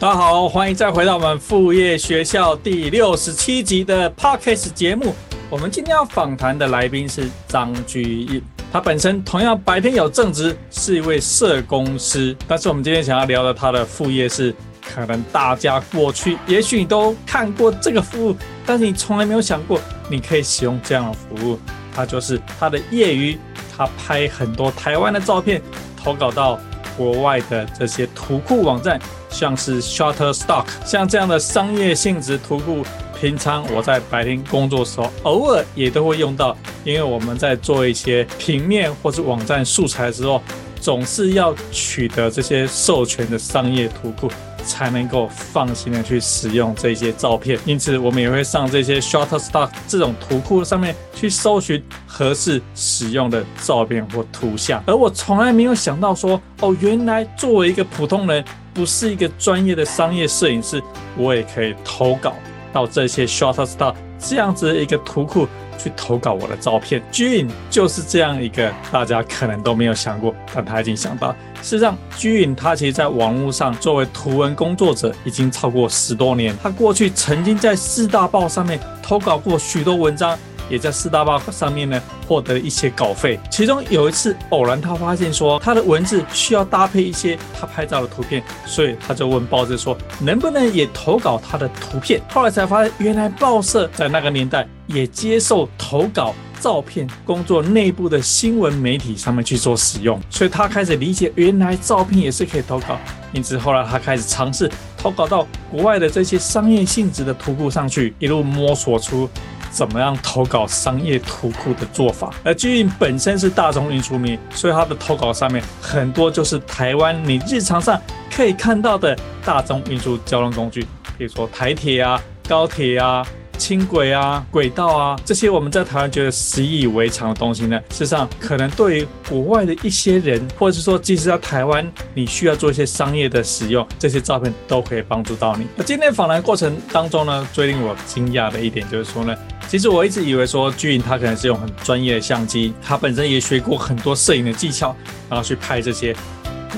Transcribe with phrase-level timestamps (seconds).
[0.00, 5.14] 大家好，欢迎再回到我们副业学校第六十七集的 Podcast 节目。
[5.50, 8.42] 我们今天要访谈的来宾是张居易，
[8.72, 12.34] 他本身同样白天有正职，是一位社工师。
[12.48, 19.78] 但是我们今天想要聊的他的副业是，可能大家过去也许你都看过这个服务，但是你从来没有想过
[20.08, 21.58] 你可以使用这样的服务。
[21.94, 23.38] 他就是他的业余，
[23.76, 25.60] 他拍很多台湾的照片，
[25.94, 26.58] 投稿到
[26.96, 28.98] 国外的这些图库网站。
[29.30, 32.84] 像是 Shutterstock，像这样的商业性质图库，
[33.20, 40.42] 平常我在白天工作的时候，偶尔也都会用到，因为我们在做一些平面或是网站素材的时候，
[40.80, 44.30] 总是要取得这些授权的商业图库。
[44.62, 54.82] 才能够放心的去使用这些照片，因此我们也会上这些 Shutterstock 这种图库上面去搜寻合适使用的照片或图像。
[54.86, 58.44] 而我从来没有想到说，哦，原来作为一个普通人，
[58.80, 60.82] 不是一个专业的商业摄影师，
[61.14, 62.34] 我也可以投稿
[62.72, 65.46] 到这些 Shutterstock 这样子的一个图库。
[65.82, 71.34] 去投稿我的照片，居印就是这样一个大家可能都没有想过，但他已经想到。
[71.62, 76.54] 事实上，居印他其实在网络上作为图文工作者已经超过十多年。
[76.62, 80.38] 他过去曾经在四大报上面投稿过许多文章。
[80.70, 92.22] 也在四大报上面呢获得一些稿费，其中有一次偶然他发现说他的文字需要搭配一些他拍照的图片，所以他就问报社说能不能也投稿他的图片。
[92.30, 102.96] 后来才发现原来报社在那个年代也接受投稿照片工作内部的新闻媒体上面去做使用，所以他开始理解原来照片也是可以投稿，
[103.32, 109.28] 因此后来他开始尝试投稿到国外的这些商业性质的图库上去，一路摸索出。
[109.70, 112.30] 怎么样投稿商业图库的做法？
[112.44, 118.00] 而居印本身是大众运输迷，所以他的投稿上面很多就是台湾你日常上
[118.30, 120.82] 可以看到的大众运输交通工具，
[121.16, 123.26] 比如说台铁啊、高铁啊。
[123.60, 135.66] 轻轨啊，轨道啊，这些我们在台湾觉得习以为常的东西呢，事实上可能对于国外的一些人，或者是说即使在台湾，你需要做一些商业的使用，这些照片都可以帮助到你。
[135.76, 139.36] 那今天访谈过程当中呢，最令我惊讶的一点就是说呢，
[139.68, 144.96] 其实我一直以为说巨影他可能是用很专业的相机，他本身也学过很多摄影的技巧，
[145.28, 146.16] 然后去拍这些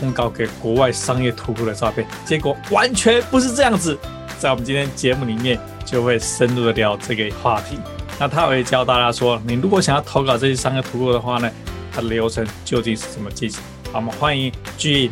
[0.00, 3.97] 公告给国外商业图库的照片，结果完全不是这样子。
[4.41, 5.60] 在我们今天节目里面。
[5.92, 7.76] 就会深入的聊这个话题。
[8.19, 11.50] 那他会教大家说，你如果想要投稿这些商业图库的话呢，
[11.92, 13.60] 它的流程究竟是怎么进行？
[13.92, 15.10] 好，我们欢迎居印。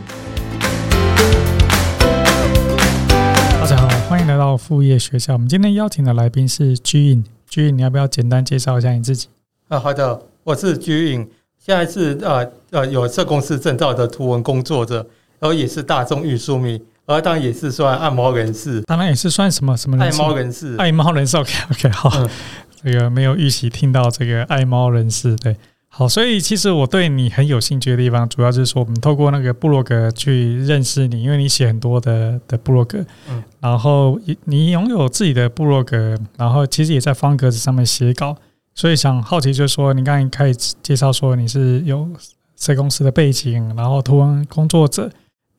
[3.60, 5.34] 大家好，欢迎来到副业学校。
[5.34, 7.22] 我们今天邀请的来宾是居印。
[7.46, 9.28] 居印，你要不要简单介绍一下你自己？
[9.68, 15.06] 啊，好的，我是居印，现在是呃呃有社公司证照的图文工作者，
[15.38, 16.82] 然后也是大众运输迷。
[17.06, 21.36] 而当然也是算爱猫人士，当然也是算什么什么人爱猫人士，爱猫人士。
[21.36, 22.28] OK OK，好，嗯、
[22.82, 25.56] 这个没有预习听到这个爱猫人士，对，
[25.88, 38.36] 好，所以其实我对你很有兴趣的地方，主要就是说我们透过那个部落格去认识你，因为你写很多的的部落格，嗯，然后你拥有自己的部落格，然后其实也在方格子上面写稿，
[38.76, 42.08] 所以想好奇就是说，你刚才开始介绍说你是有
[42.54, 45.10] C 公司的背景，然后图文工作者。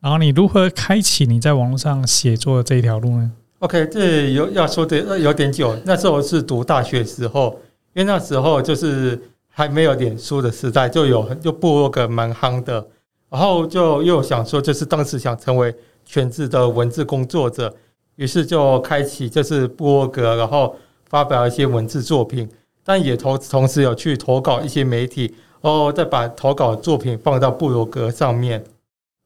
[0.02, 3.30] 然后你如何开启你在网络上写作的这一条路呢
[3.60, 5.76] ？OK，这有要说的有点久。
[5.84, 7.56] 那时候是读大学时候，
[7.94, 9.16] 因为那时候就是
[9.48, 12.84] 还没有脸书的时代，就有就部落格蛮夯的。
[13.30, 15.72] 然后就又想说，就是当时想成为
[16.04, 17.72] 全职的文字工作者，
[18.16, 20.74] 于是就开启就是部落格，然后
[21.08, 22.48] 发表一些文字作品，
[22.84, 28.64] 但也同同时有去投稿一些媒体，然后再把投稿作品放到部落格上面，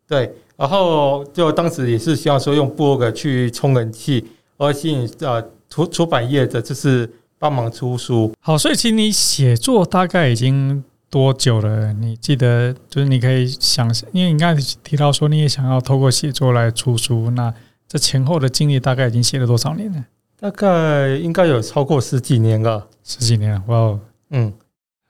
[0.06, 0.30] 对。
[0.56, 4.24] 然后就当时也是希望说用部落格去冲人气，
[4.56, 7.08] 而吸引呃出出版业的就是
[7.38, 8.32] 帮忙出书。
[8.40, 11.92] 好，所以其实你写作大概已经多久了？
[11.92, 17.52] 你记得就是你可以想，因为你刚才提到说你也想要透过写作来出书，那
[17.86, 20.06] 这前后的经历大概已经写了多少年了？
[20.40, 22.86] 大概应该有超过十几年了。
[23.04, 24.00] 十几年了，哇哦，
[24.30, 24.52] 嗯，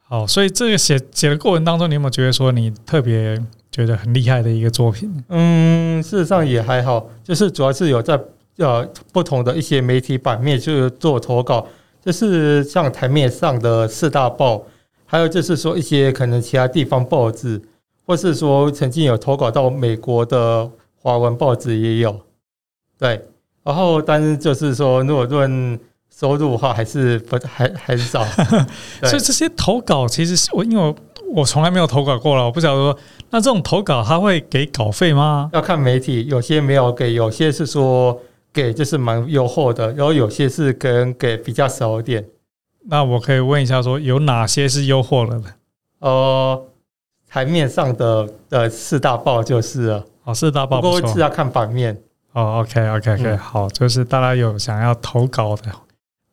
[0.02, 3.40] 好，所以这个写写的过程当中，你有没有觉得说你特别？
[3.76, 5.22] 觉得很厉害的一个作品。
[5.28, 8.18] 嗯，事实上也还好，就是主要是有在
[8.56, 11.66] 呃不同的一些媒体版面去做投稿，
[12.02, 14.62] 就是像台面上的四大报，
[15.04, 17.60] 还有就是说一些可能其他地方报纸，
[18.06, 20.70] 或是说曾经有投稿到美国的
[21.02, 22.18] 华文报纸也有，
[22.98, 23.20] 对。
[23.62, 25.76] 然后，但是就是说，如果论
[26.08, 28.24] 收入的话，还是不还很少。
[29.02, 30.96] 所以这些投稿，其实是我因为我
[31.34, 32.96] 我从来没有投稿过了，我不晓得说，
[33.30, 35.50] 那这种投稿他会给稿费吗？
[35.52, 38.18] 要看媒体，有些没有给，有些是说
[38.52, 42.24] 给，就是蛮优厚的，然后有些是跟给比较少一点。
[42.88, 45.44] 那我可以问一下，说有哪些是优厚了的？
[45.98, 46.64] 呃，
[47.28, 50.04] 台面上的的四大报就是了。
[50.24, 51.96] 哦，四大报不过是要看版面。
[52.32, 55.72] 哦，OK，OK，OK，好，就是大家有想要投稿的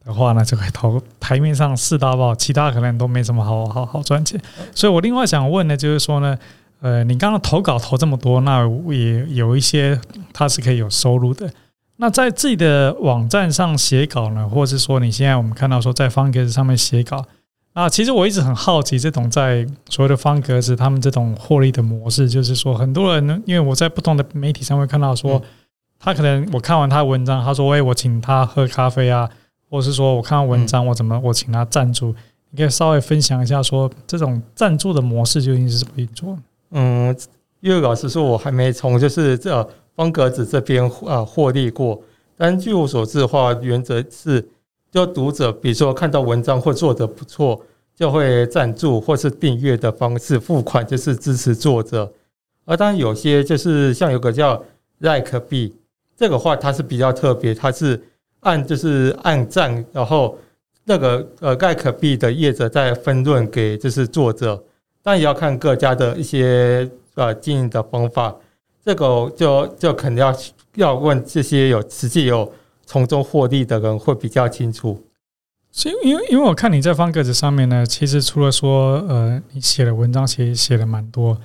[0.05, 4.39] 的话呢，就可以投台面上四大报，其他可能都没什么好好好赚钱。
[4.75, 6.37] 所以我另外想问的，就是说呢，
[6.83, 9.97] 呃，你刚刚投稿投这么多，那也有一些
[10.33, 11.49] 它是可以有收入的。
[11.95, 17.25] 那在自己的网站上写稿呢，或者是说你现在我们看到说在方格子上面写稿，
[17.71, 25.41] 啊，其实我一直很好奇这种在所谓的方格子他们这种获利的模式，就是说很多人呢，因为我在不同的媒体上会看到说。
[26.05, 29.29] 他可能我看完他的文章，他说：“哎，我请他喝咖啡啊，
[29.69, 32.13] 或者是说我看完文章，我怎么我请他赞助？
[32.49, 36.37] 你可以稍微分享一下，说这种赞助的模式究竟是怎么运作？”
[36.73, 37.15] 嗯，
[37.61, 42.01] 因为老实说，我还没从就是这方格子这边啊获利过。
[42.35, 44.43] 但据我所知的话，原则是
[44.91, 47.61] 就读者比如说看到文章或做得不错，
[47.95, 52.11] 就会赞助或是订阅的方式付款，就是支持作者。
[52.65, 54.61] 而当然有些就是像有个叫
[54.99, 55.75] Like 币。
[56.15, 57.99] 这个话它是比较特别，它是
[58.41, 60.37] 按就是按赞，然后
[60.85, 64.63] 那个呃盖可币的业者再分润给就是作者，
[65.03, 68.35] 但也要看各家的一些呃经营的方法。
[68.83, 70.35] 这个就就肯定要
[70.75, 72.51] 要问这些有实际有
[72.85, 75.05] 从中获利的人会比较清楚。
[75.71, 81.37] 所以因为因为我看你在方格子上面呢，其实除了说呃你写的文章写写的蛮多，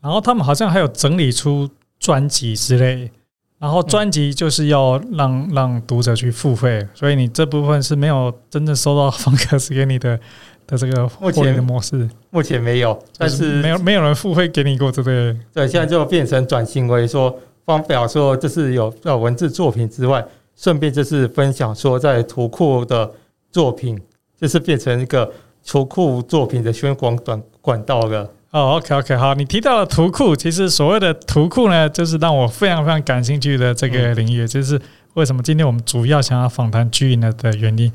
[0.00, 1.68] 然后他们好像还有整理出
[1.98, 3.10] 专辑之类。
[3.56, 10.20] 然后专辑就是要让让读者去付费，所以你这部分是没有真正收到方格子给你的
[10.66, 12.08] 的这个获利的模式。
[12.30, 15.66] 目前没有，但是没有没有人付费给你过，这个对？
[15.66, 17.34] 对，现在就变成转型为说，
[17.64, 20.24] 方表说就是有呃文字作品之外，
[20.56, 23.10] 顺便就是分享说在图库的
[23.50, 24.00] 作品，
[24.40, 25.30] 就是变成一个
[25.66, 28.30] 图库作品的宣广短管道了。
[28.50, 34.80] 哦，OK，OK，好，你提到了图库，其实所谓的图库呢，就是让我非常非常感兴趣的这个领域，就是
[35.14, 37.92] 为什么今天我们主要想要访谈巨影的原因，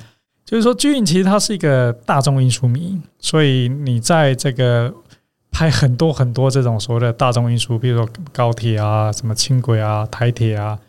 [0.50, 4.92] 就是说巨影其实它是一个大众运输迷，所以你在这个
[5.52, 10.80] 拍很多很多这种所谓的大众运输，比如说高铁啊、什么轻轨啊、台铁啊，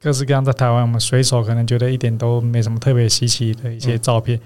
[0.00, 4.38] 各式各样在台湾我们随手可能觉得一点都没什么特别稀奇的一些照片，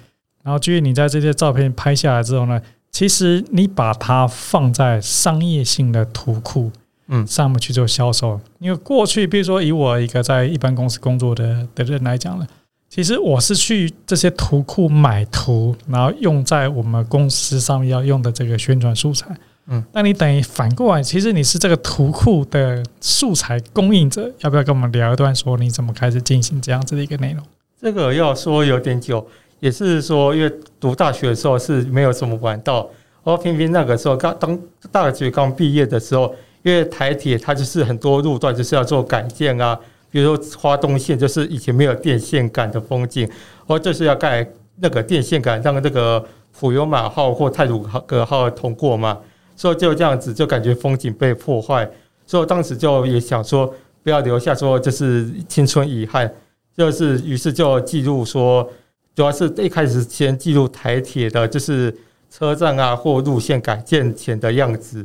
[0.42, 2.58] 然后巨影你在这些照片拍下来之后呢，
[2.90, 6.72] 其实你把它放在商业性的图库，
[7.08, 12.46] 嗯，上面去做销售，因为过去，比如说以我一个在一般公司工作的的人来讲呢，
[12.94, 19.34] 其实我是去这些图库买图，然后用在我们公司上面要用的这个宣传素材，
[19.68, 27.42] 嗯，那你等于反过来，其实你是这个图库的素材供应者，要不要跟我们聊一段，说你怎么开始进行这样子的一个内容？
[27.80, 29.26] 这个要说有点久。
[29.60, 32.86] 也是说，因为读大学的时候是没有什么管道，
[33.24, 34.58] 然后偏偏那个时候刚当
[34.90, 39.78] 大学刚毕业的时候，因为台铁它就是很多路段就是要做改建啊，
[40.12, 43.28] 比如说花东线就是以前没有电线杆的风景，
[43.66, 46.24] 或就是要盖那个电线杆，让那个
[46.56, 49.18] 普悠马号或泰鲁格号通过嘛，
[49.56, 51.90] 所以就这样子就感觉风景被破坏，
[52.26, 56.32] 所以当时就也想说不要留下说就是青春遗憾，
[56.76, 58.70] 就是于是就记录说。
[59.14, 61.94] 主要是一开始先记录台铁的，就是
[62.30, 65.04] 车站啊或路线改建前的样子，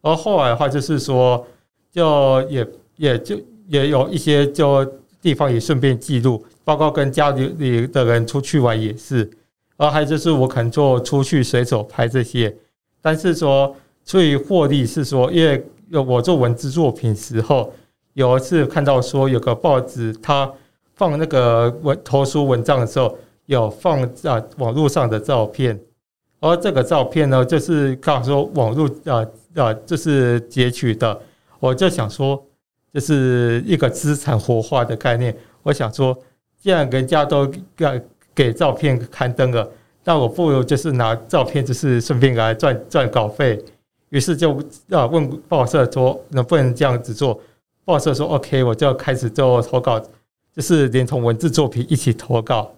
[0.00, 1.46] 而后来的话就是说，
[1.90, 2.66] 就也
[2.96, 3.38] 也就
[3.68, 4.84] 也有一些就
[5.20, 9.30] 地方也顺便记录，包括跟家里里的人出去玩也是，
[9.76, 12.54] 而还有就是我可能就出去随手拍这些，
[13.00, 17.72] 但是说出于获利是说，因为我做文字作品时候，
[18.14, 20.50] 有一次看到说有个报纸它
[20.94, 23.16] 放那个文投书文章的时候。
[23.46, 25.78] 有放啊网络上的照片，
[26.38, 29.26] 而这个照片呢，就是告诉说网络啊
[29.56, 31.20] 啊，就是截取的。
[31.58, 32.42] 我就想说，
[32.92, 35.36] 就是一个资产活化的概念。
[35.62, 36.16] 我想说，
[36.60, 37.46] 既然人家都
[37.76, 38.02] 给
[38.34, 39.68] 给照片刊登了，
[40.04, 43.62] 那我不如就是拿照片，就是顺便来赚赚稿费。
[44.10, 44.56] 于是就
[44.90, 47.40] 啊问报社说，能不能这样子做？
[47.84, 50.00] 报社说 OK，我就开始做投稿。
[50.54, 52.70] 就是连同文字作品一起投稿。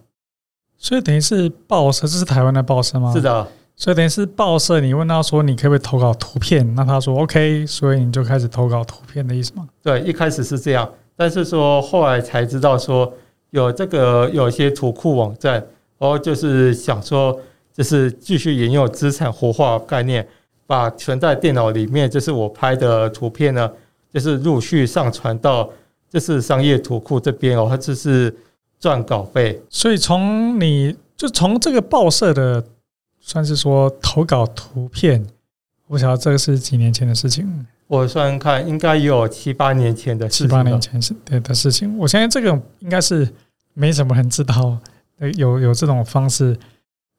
[0.78, 3.12] 所以等于是报社，这是台湾的报社吗？
[3.12, 3.48] 是的。
[3.76, 6.74] 所以等于是报社，你问他说你可不可以投稿图片？
[6.76, 9.68] 那他说 OK，所以你就开始投稿图片的意思吗？
[9.82, 13.12] 对，一开始是这样，但是说后来才知道说
[13.50, 15.54] 有这个有一些图库网站，
[15.98, 17.36] 然后就是想说
[17.72, 20.26] 就是继续沿用资产活化概念，
[20.68, 23.68] 把存在电脑里面就是我拍的图片呢，
[24.12, 25.68] 就是陆续上传到
[26.08, 28.34] 就是商业图库这边哦，它就是
[28.78, 29.60] 赚稿费。
[29.68, 32.64] 所以从你就从这个报社的。
[33.26, 35.26] 算是说投稿图片，
[35.86, 37.66] 我晓得这个是几年前的事情。
[37.86, 40.46] 我算看应该有七八年前的事情。
[40.46, 41.96] 七八年前是对的事情。
[41.96, 42.50] 我相信这个
[42.80, 43.26] 应该是
[43.72, 44.78] 没什么人知道
[45.36, 46.54] 有有这种方式。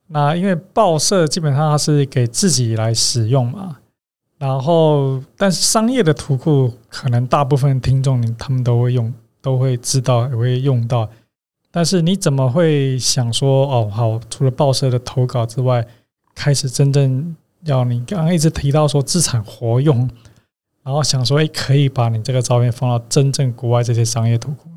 [0.08, 3.78] 那因为报社基本上它是给自己来使用嘛，
[4.38, 11.10] 然后但是商业的图库可能大部分听众他们都会用，都会知道也会用到。
[11.76, 14.18] 但是你怎么会想说哦好？
[14.30, 15.86] 除了报社的投稿之外，
[16.34, 20.10] 开始真正要你刚刚一直提到说资产活用，
[20.84, 24.70] 然后想说诶可以把你这个照片放到真正国外这些商业图库。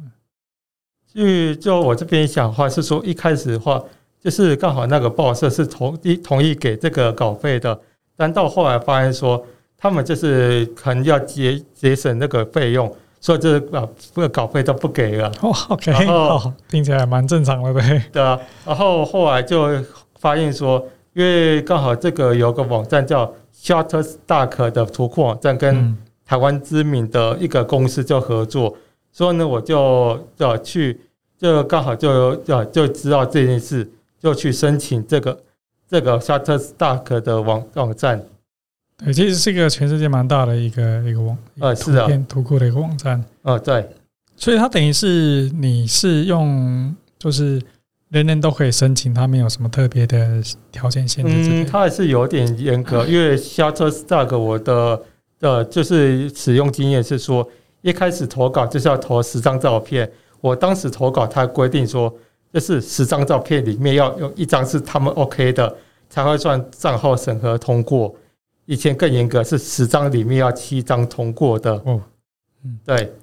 [1.15, 3.81] 就就我这边想的话是说，一开始的话
[4.21, 7.81] 就是刚好那个报社是同意同意给这个稿费的，
[8.17, 12.93] 但到后来发现说他们就是可能要节节省那个费用。
[13.21, 15.29] 所以这啊这个稿费都不给了。
[15.41, 18.03] 哦，OK，哦，听起来蛮正常的，对。
[18.13, 19.69] 对啊，然后后来就
[20.19, 20.85] 发现说，
[21.15, 28.77] 因为刚好这个有个网站叫 Shutterstock 的图库网站，跟台湾知名的一个公司就合作，
[29.11, 31.01] 所以呢，我就要去，
[31.39, 35.39] 就刚好就要就知道这件事，就去申请这个
[35.89, 38.25] 这个 Shutterstock 的网网站。
[39.05, 43.25] 对，其实是一个全世界蛮大的一个一个网，呃，图片图库的一个网站。
[43.43, 43.89] 呃，对，
[44.37, 47.63] 所以它等于是你是用，就是
[48.09, 51.33] 人人都可以申请，它没有什么特别的条件限制。
[51.33, 55.01] 嗯，它还是有点严格，因为 Shutterstock 我的
[55.41, 57.49] 呃就是使用经验是说，
[57.83, 62.13] 一开始投稿就是要投十张照片，我当时投稿它规定说，
[62.53, 65.73] 就是十张照片里面要用一张是他们 OK 的，
[66.11, 68.13] 才会算账号审核通过。
[68.71, 71.73] 以前更严格，是十张里面要七张通过的。
[71.87, 72.03] 哦，
[72.63, 73.15] 嗯，对，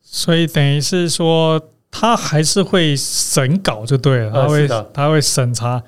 [0.00, 5.82] 所以等于是说，他还是会审稿就对了，他会他会审查。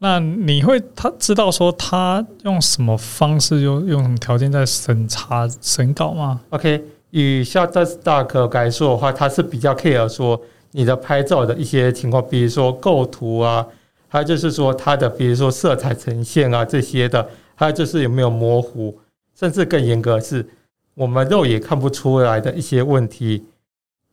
[0.00, 10.38] 那你会他知道说他用什么方式，用用什么条件在审查审稿吗？OK，以 Shutterstock 来说的话，他是比较 care 说
[10.72, 13.66] 你的拍照的一些情况，比如说构图啊，
[14.06, 17.26] 还有就是说它的，比如说色彩呈现啊这些的。
[17.60, 18.98] 还有就是有没有模糊，
[19.38, 20.48] 甚至更严格的是，
[20.94, 23.44] 我们肉眼看不出来的一些问题，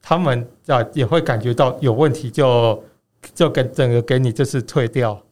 [0.02, 2.44] 他们啊也会感觉到有问题就，
[3.22, 5.24] 就就给整个给你就是退掉。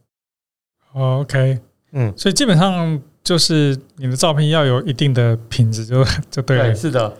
[0.93, 1.59] OK，
[1.91, 6.63] 嗯，所以基本上就是你的照片要有一定的品质就就对了。
[6.67, 7.13] 对，是的，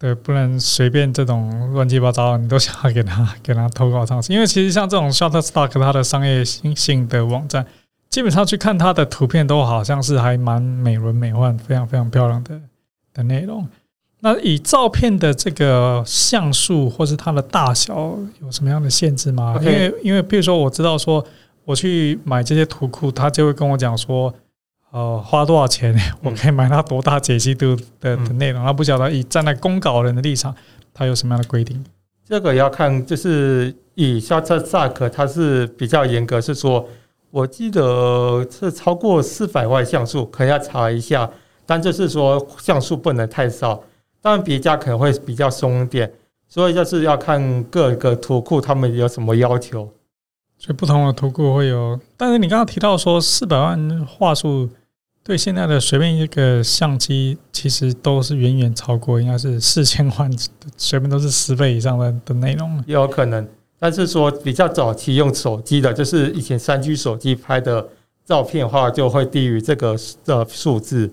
[0.00, 7.64] 对，不能随便这种乱七八糟，你都想要给他给他投稿上去，因为其实像这种 Shutterstock 它的商业性性的网站。
[8.12, 12.60] 基本上去看它的图片都好像是还蛮美轮美奂、非常非常漂亮的
[13.14, 13.66] 的内容。
[14.20, 21.24] 那以照片的这个像素或是它的大小有什么样的限制吗.因为因为比如说我知道说
[21.64, 24.32] 我去买这些图库，他就会跟我讲说，
[24.90, 28.62] 呃，花多少钱我可以买它多大解析度的的内容。
[28.62, 30.54] 他不晓得以站在公稿人的立场，
[30.92, 31.82] 他有什么样的规定？
[32.28, 36.86] 这个要看，就是以 Shutterstock 它是比较严格，是说。
[37.32, 41.28] 我记得是超过四百万像素，可能要查一下。
[41.64, 43.82] 但就是说像素不能太少，
[44.20, 46.12] 当然别家可能会比较松一点，
[46.46, 49.88] 所以就是要看各个图库他们有什么要求。
[50.58, 54.68] 所以不同的图库会有，但是你刚刚提到说四百万画素，
[55.24, 60.30] 对现在的随便一个相机其实都是远远超过，应该是四千万，
[60.76, 63.48] 随便都是十倍以上的的内容，有可能。
[63.82, 67.84] 但是说比较早期用手机的，就是以前三 G 手机拍的
[68.24, 71.12] 照片的话，就会低于这个的数字。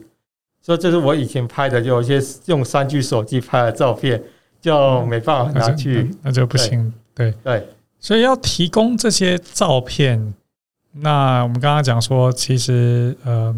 [0.62, 4.22] 所以这是我以前拍的，有一些用三 G 手机拍的照片，
[4.62, 6.94] 就没办法拿去，嗯、那就不行。
[7.16, 7.68] 对对，对，
[8.00, 10.36] 所以要提供这些照片。
[10.92, 13.52] 那我们刚刚讲说，其实呃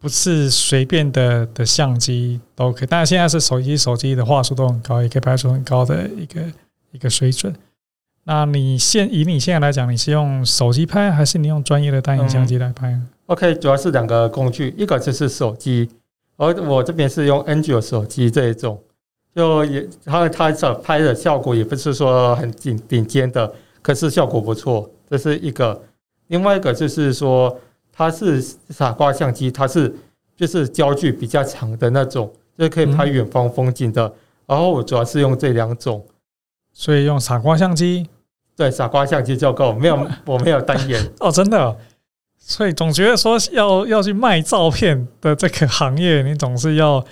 [0.00, 6.40] 不是随便的的相机都可以，但是现在是手机，手机的画素都很高，也可以拍出很高的一个
[6.92, 7.54] 一个水准。
[8.24, 12.88] 那你现以你现在来讲，你是用手机拍，还是你用专业的单眼相机来拍？
[12.88, 15.88] 嗯？OK，主要是两个工具，一个就是手机，
[16.36, 18.80] 而我这边是用 Android 手机这一种，
[19.34, 23.52] 就也它它这拍的效果也不是说很顶顶尖的，
[23.82, 25.80] 可是效果不错，这是一个。
[26.28, 27.54] 另外一个就是说，
[27.92, 28.40] 它是
[28.70, 29.94] 傻瓜相机，它是
[30.34, 34.06] 就是焦距比较长的那种，就是可以拍远方风景的。
[34.06, 34.12] 嗯、
[34.46, 36.02] 然后我主要是用这两种，
[36.72, 38.08] 所以用傻瓜相机，
[38.56, 41.76] 对，傻瓜相机就够，没有 我没有单眼哦，真的、哦。
[42.38, 47.04] 所以总觉得说要要去卖照片的这个行业，你总是要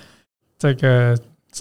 [0.58, 1.16] 这个。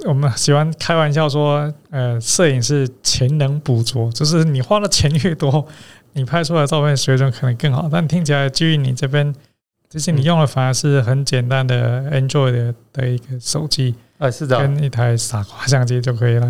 [0.05, 5.67] 我们喜欢开玩笑说，呃，摄影是钱能捕捉，就是你花的钱越多，
[6.13, 7.89] 你拍出来的照片水准可能更好。
[7.91, 9.35] 但听起来，基于你这边，
[9.89, 16.47] 其实你用的反而是很简单的 Android 的的一个手机，呃，是的，跟一台傻瓜相机就可以了。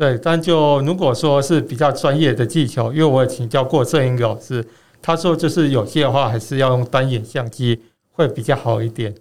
[0.00, 4.66] 对，但就如果说是比较专业的技巧，因为我也请教过摄影老师，
[5.02, 7.78] 他说就是有些的话还是要用单眼相机
[8.12, 9.14] 会比较好一点。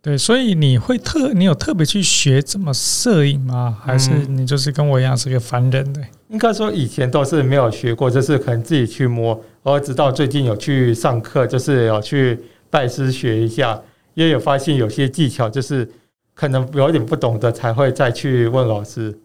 [0.00, 3.76] 对，所以你会特，你有特别去学怎么摄影吗？
[3.84, 6.00] 还是你就是跟我一样是个凡人的？
[6.28, 9.34] 应该说以前都是没有学过，就是可能自己去摸，
[9.64, 12.38] 然后直到最近有去上课，就是有去
[12.70, 13.82] 拜师学一下，
[14.14, 15.90] 也有发现有些技巧就是
[16.34, 19.18] 可能有点不懂的，才会再去问老师。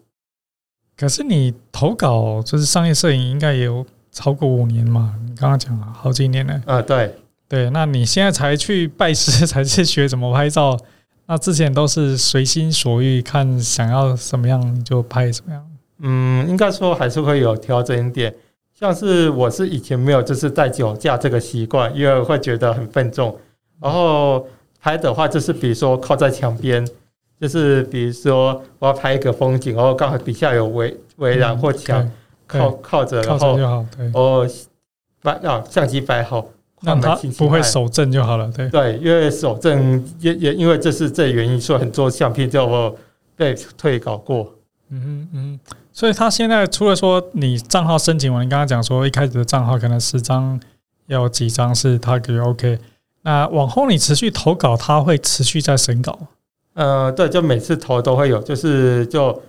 [0.96, 5.14] 可是你投稿就是商业摄影，应该也有超过五年嘛？
[5.26, 6.62] 你刚刚讲了好几年了。
[6.66, 7.14] 啊，对。
[7.48, 10.76] 对，那你现在才去拜师，才去学怎么拍照？
[11.26, 15.64] 那之前都是随心所欲，看想要什么样就拍什么样。
[16.00, 18.34] 嗯，应该说还是会有调整一点。
[18.74, 23.36] 像是我是以前没有就是带脚架这个习惯，因为会觉得很笨重。
[23.80, 24.46] 然后
[24.80, 26.86] 拍的话，就是比如说靠在墙边，
[27.40, 32.10] 就是比如说我要拍一个风景，然后刚好底下有围围栏或墙，
[32.46, 33.58] 靠靠着，然后
[34.14, 34.48] 哦
[35.22, 36.46] 摆啊相机摆好。
[36.82, 42.94] 让它不会手震就好了，对对，因为手震也也因为这是这原因，所以很多相片就
[43.34, 44.52] 被退稿过。
[44.90, 50.60] 嗯嗯，所以他现在除了说你账号申请完，你刚刚讲说一开始的账号可能十张
[51.06, 52.78] 要有几张是他给 OK，
[53.22, 56.18] 那往后你持续投稿，他会持续在审稿。
[56.76, 59.42] 呃，对，就每次投都会有，就是就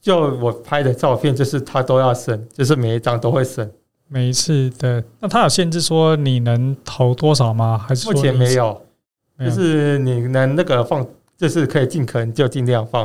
[0.00, 3.70] 就我拍的照片，就是他都要审，就是每一张都会审。
[4.08, 7.78] 每一次的，那他有限制说你能投多少吗？
[7.78, 8.80] 还是目前没有，
[9.38, 11.06] 就是你能那个放，
[11.36, 13.04] 就是可以尽可能就尽量放。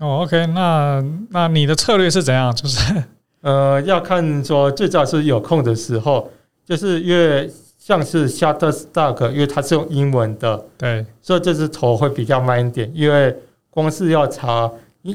[0.00, 2.54] 哦，OK，那那你的策略是怎样？
[2.54, 3.04] 就是
[3.42, 6.28] 呃，要看说最早是有空的时候，
[6.64, 7.48] 就是因为
[7.86, 13.36] 像是 Shutterstock，因为它是用英文的，对，所以这次投会比较慢一点，因为
[13.68, 14.72] 光是要查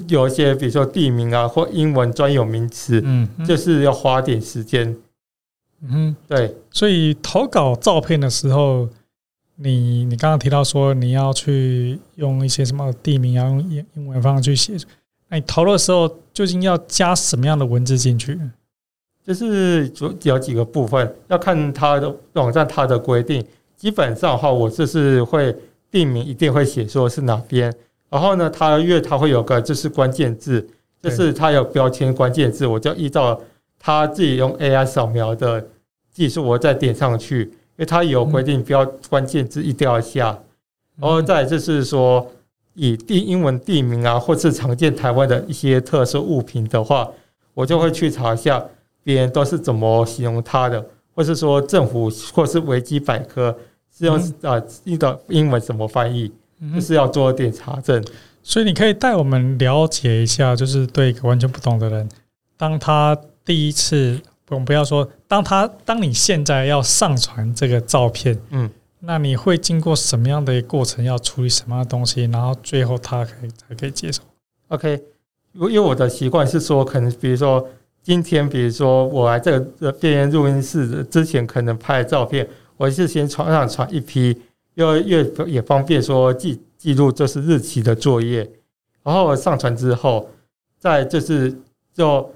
[0.08, 4.96] 有一些比如说地名啊或英文专有名词，嗯，就是要花点时间。
[5.82, 8.88] 嗯，对，所以投稿照片的时候，
[9.56, 14.78] 你你刚刚提到说你要去用一些什么地名，要用英英文方式去写。
[15.30, 18.40] 那你投的时候究竟要加什么样的文字进去？
[19.30, 23.46] 就是有有几个部分要看它的网站它的规定。
[23.78, 25.56] 基本上的话，我就是会
[25.92, 27.72] 地名一定会写说是哪边。
[28.10, 30.68] 然后呢，它因为它会有个就是关键字，
[31.00, 33.40] 就是它有标签关键字，我就依照。
[33.82, 35.66] 他自己用 AI 扫描的
[36.12, 40.38] 技术，我再点上去，因为它有规定标关键字一定要下，
[40.98, 42.30] 然后再就是说
[42.74, 47.10] 以地英文地名啊，或是常见台湾的一些特色物品的话，
[47.54, 48.62] 我就会去查一下
[49.10, 53.58] 别人都是怎么形容它的，或是说政府或是维基百科
[53.98, 56.32] 是用啊一个英文怎么翻译，
[56.76, 58.04] 就是要做点查证。
[58.44, 62.08] 所以你可以带我们了解一下，就是对一个完全不懂的人，
[62.56, 63.18] 当他。
[63.46, 68.70] 第一次，我们不要说，当他当你现在要上传这个照片，嗯，
[69.00, 71.04] 那你会经过什么样的过程？
[71.04, 72.26] 要处理什么样的东西？
[72.26, 74.22] 然后最后他可以才可以接受
[74.68, 75.02] ？OK，
[75.54, 77.68] 因为我的习惯是说，可能比如说
[78.10, 84.36] 今天，比如说我来这个电录音室之前，可能拍的照片，我是先传上传一批，
[84.74, 88.50] 又越也方便说记记录这是日期的作业，
[89.04, 90.28] 然后上传之后，
[90.80, 91.56] 再就是
[91.94, 92.28] 就。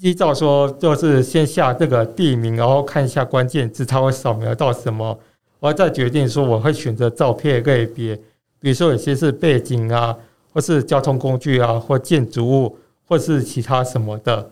[0.00, 5.16] 依照说，就是先下这个地名，然后看一下关键字，它会扫描到什么，
[5.60, 8.16] 我再决定说我会选择照片类别，
[8.58, 10.16] 比如说有些是背景啊，
[10.50, 14.50] 或是交通工具啊，或建筑物，或是其他什么的，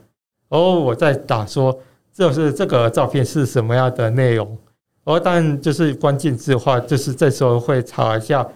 [0.51, 1.77] 哦我在打说，
[2.13, 4.57] 就是这个照片是什么样的内容，
[5.05, 8.47] 哦，但就是关键字的话，就是这时候会查一下，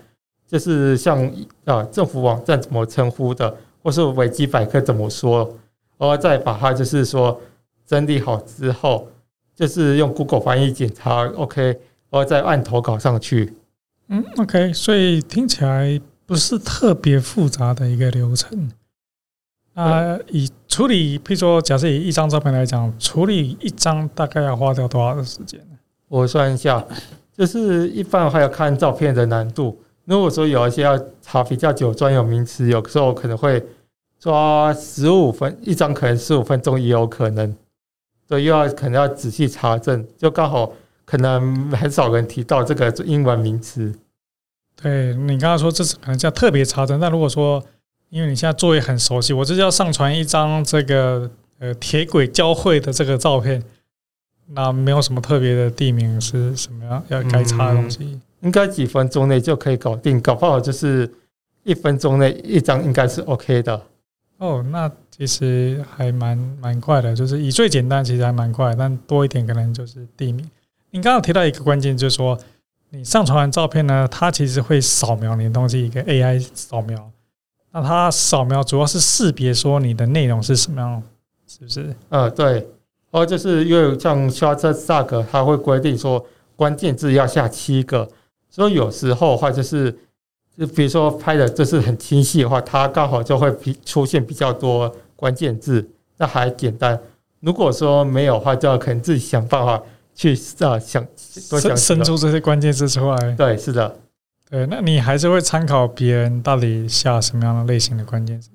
[0.47, 1.29] 就是像
[1.65, 5.57] 啊政府网站怎么称呼的，或是维基百科怎么说。
[5.97, 7.41] 然后再把它就是说
[7.87, 9.07] 整理好之后，
[9.55, 11.79] 就是用 Google 翻译检查 OK，然
[12.11, 13.55] 后再按投稿上去。
[14.09, 18.71] 嗯，OK，所以听起来不是特别复杂的一个流程。
[19.75, 25.61] 那以处理，譬如说，假设以一张照片来讲，处理一张大概要花掉多少的时间？
[26.09, 26.85] 我算一下，
[27.37, 29.77] 就是一般还要看照片的难度。
[30.05, 33.65] 如果说有一些要查比较久专有名词，有时候可能会
[34.21, 37.57] 抓十五分一张，可能十五分钟也有可能。
[38.29, 40.73] 所以又要可能要仔细查证，就刚好
[41.05, 43.93] 可能很少人提到这个英文名词。
[44.81, 47.63] 对，你刚刚说这是可能叫特别查证，那如果说
[48.11, 53.63] 因为你现在作业很熟悉，我这要上传一张这个呃铁轨交汇的这个照片，
[54.49, 61.11] 那没有什么特别的地名是什么样要该查的东西，嗯、应该几分钟内就可以搞定，搞不好就是
[61.65, 63.83] 一分钟内一张应该是 OK 的。
[64.39, 70.49] 哦，那其实还蛮蛮快的，就是以最简单其实还蛮快，但多一点可能就是地名。
[70.91, 72.39] 你刚刚提到一个关键，就是说
[72.91, 77.11] 你上传完照片呢，它其实会扫描你的东西，一个 AI 扫描。
[77.75, 81.03] 那它扫描主要是识别说你的内容是什么样，
[81.45, 81.93] 是不是？
[82.09, 82.65] 呃，对，
[83.11, 88.09] 哦，就是因为像 Shutterstock 它会规定说关键字要下七个，
[88.49, 89.91] 所以有时候的话就是，
[90.57, 95.85] 就比如说拍的就是很清晰的话，它刚好就会比出现比较多关键字，
[96.17, 96.97] 那还简单。
[97.41, 99.83] 如果说没有的话，就要可能自己想办法
[100.15, 101.05] 去啊想
[101.51, 103.33] 多想生出这些关键字出来。
[103.33, 103.97] 对，是的。
[104.55, 108.51] 对，那你还是会参考别人到底下什么样的类型的关键词？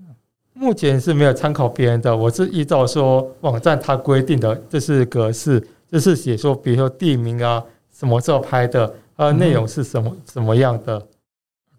[0.53, 7.61] 目前是没有参考别人的，我是依照说网站它规定的，这是格式，这是写说，比如说地名啊，
[7.93, 11.05] 什么时候拍的，呃，内容是什么什么样的。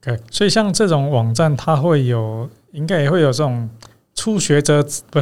[0.02, 3.70] OK，所以像这种网站，它会有，应该也会有这种
[4.14, 5.18] 初学者，不，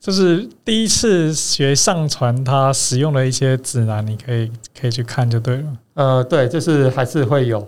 [0.00, 4.50] 就是第一次学上传它使用的一些指南，你可以
[4.80, 5.76] 可以去看就对了。
[5.94, 7.64] 呃，对，就是还是会有。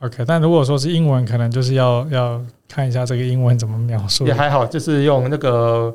[0.00, 4.26] OK，但如果说是英文，可能就是要要看一下这个英文怎么描述。
[4.26, 5.94] 也还好，就是用那个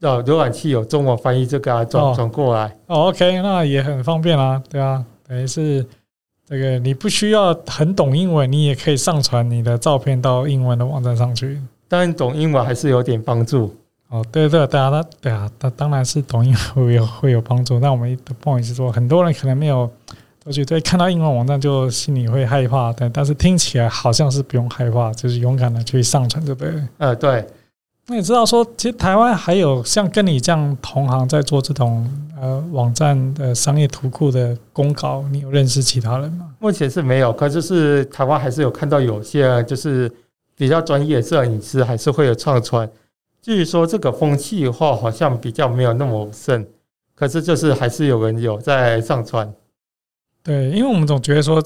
[0.00, 2.74] 呃浏览器有中文翻译，这个转转过来。
[2.86, 5.84] 哦，OK，那也很方便啊，对啊，等于是
[6.48, 11.60] 这个你不需要很懂英文，你也可以上传你的照片到英文的网站上去。
[11.86, 13.74] 当然，懂英文还是有点帮助。
[14.08, 17.78] 哦，对对对啊，那对啊，当当然是懂英文会有会有帮助。
[17.78, 19.90] 那我们不好意思说，很多人可能没有。
[20.50, 26.74] 我觉得看到英文网站就心里会害怕，但但是听起来好像是不用害怕，就是勇敢的去上传，对不对？
[26.98, 27.46] 呃，对。
[28.08, 32.04] 那你知道说，其实台湾还有像跟你这样同行在做这种
[32.36, 36.50] 呃网站的商业图库的公告，你有认识其他人吗？
[36.58, 40.10] 目前是没有，可就是台湾还是有看到有些就是
[40.56, 42.90] 比较专业的摄影师还是会有上传。
[43.40, 46.66] 据说这个风气的话，好像比较没有那么盛，
[47.14, 49.48] 可是就是还是有人有在上传。
[50.42, 51.62] 对，因为我们总觉得说，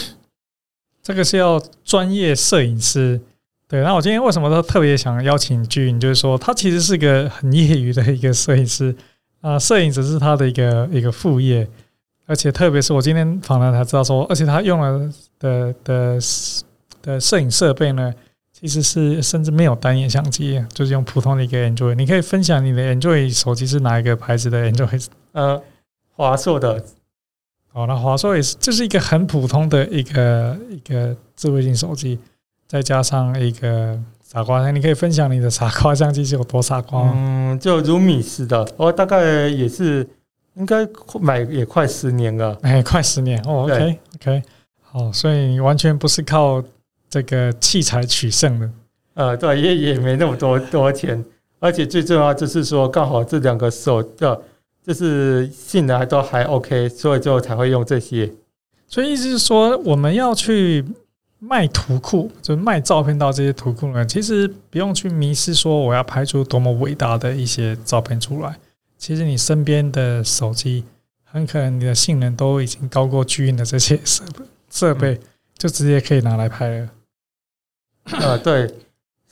[1.02, 3.20] 这个是要专业摄影师。
[3.68, 8.94] 对，那我今天为什么都特别想邀请 Gene，就是说他其实是个很业余的一个摄影师
[9.40, 11.66] 啊，摄影只是他的一个一个副业，
[12.26, 16.18] 而且特别是我今天访谈才知道说，而且他用了的的
[17.02, 18.14] 的摄影设备呢，
[18.52, 21.94] 其实是甚至没有单眼相机，就是用普通的一个 Android。
[21.94, 25.06] 你可以分享你的 Android 手机是哪一个牌子的 Android？
[25.32, 25.60] 呃，
[26.14, 26.84] 华硕的。
[27.76, 32.18] 哦，那华硕也是，这是一个很普通的一个一个智慧型手机，
[32.66, 37.12] 再加上一个傻瓜，你可以分享你的傻瓜相机是有多傻瓜？
[37.14, 40.08] 嗯，就如米似的，我大概也是
[40.54, 40.88] 应该
[41.20, 44.42] 买也快十年了，哎，快十年哦，OK OK，
[44.80, 46.64] 好，所以你完全不是靠
[47.10, 48.70] 这个器材取胜的，
[49.12, 51.22] 呃，对，也也没那么多多钱，
[51.60, 54.40] 而且最重要就是说，刚好这两个手的。
[54.86, 58.32] 就是性能还都还 OK，所以就才会用这些。
[58.86, 60.84] 所以意思是说，我们要去
[61.40, 68.56] 卖图库，就卖照片到这些图库呢，其实不用去迷失说我要拍出多么伟大的一些照片出来。
[68.96, 70.84] 其实你身边的手机，
[71.24, 75.20] 很可能你的性能都已经高过 Gene 的这些设备，设备
[75.58, 76.88] 就直接可以拿来拍了。
[78.04, 78.72] 啊，对，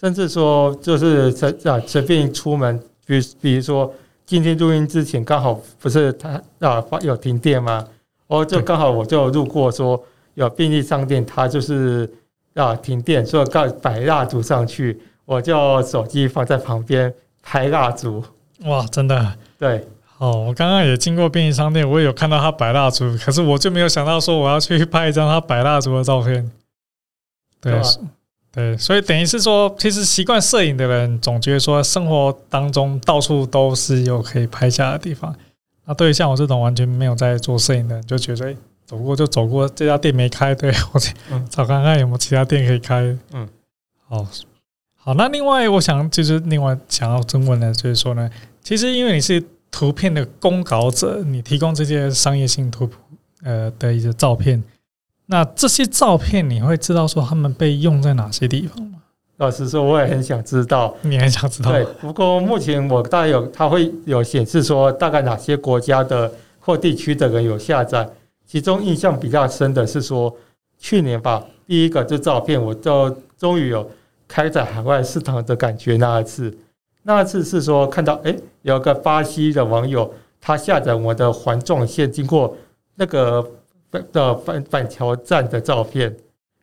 [0.00, 3.94] 甚至说就是随啊随便出门，比比如说。
[4.26, 7.86] 今天录音之前刚好不是他啊有停电吗？
[8.26, 12.10] 哦，就刚好我就路过说有便利商店，它就是
[12.54, 18.24] 啊停电，所以刚摆蜡烛上去，我就手机放在旁边拍蜡烛。
[18.64, 19.36] 哇，真的？
[19.58, 19.86] 对。
[20.18, 26.50] 哦，我刚刚也经过便利商店，我也有看到他摆蜡烛，可是我就没有想到说我要去拍一张他摆蜡烛的照片。
[27.60, 27.72] 对。
[27.72, 27.82] 对，
[28.78, 35.34] 所以等于是说，其实习惯摄影的人总觉得说，生活当中到处都是有可以拍下的地方。
[35.84, 41.12] 那对于像我这种完全没有在做摄影的人，就觉得诶，走过就走过，这家店没开，对， 我去
[41.50, 43.02] 找看看有没有其他店可以开。
[43.32, 43.48] 嗯，
[44.06, 44.26] 好，
[44.96, 48.30] 好，那另外我想就是另外想要征问的，就是说呢，
[48.62, 52.96] 其实因为你是图片的供稿者，你提供这些商业性图谱
[53.42, 54.62] 呃的一些照片，
[55.26, 58.98] 那这些照片你会知道说他们被用在哪些地方吗？
[59.38, 61.72] 老实说，我也很想知道，你很想知道。
[61.72, 68.08] 对，不过目前我大概有，它会有显示说大概哪些国家的或地区的人有下载。
[68.46, 70.32] 其中印象比较深的是说，
[70.78, 73.90] 去年吧，第一个这照片，我就终于有
[74.28, 75.96] 开展海外市场的感觉。
[75.96, 76.56] 那一次，
[77.02, 82.56] 那一次是说看到，诶，有个巴西的网友，他下载我的环状线经过
[82.94, 83.44] 那个
[84.12, 86.16] 的板板桥站的照片，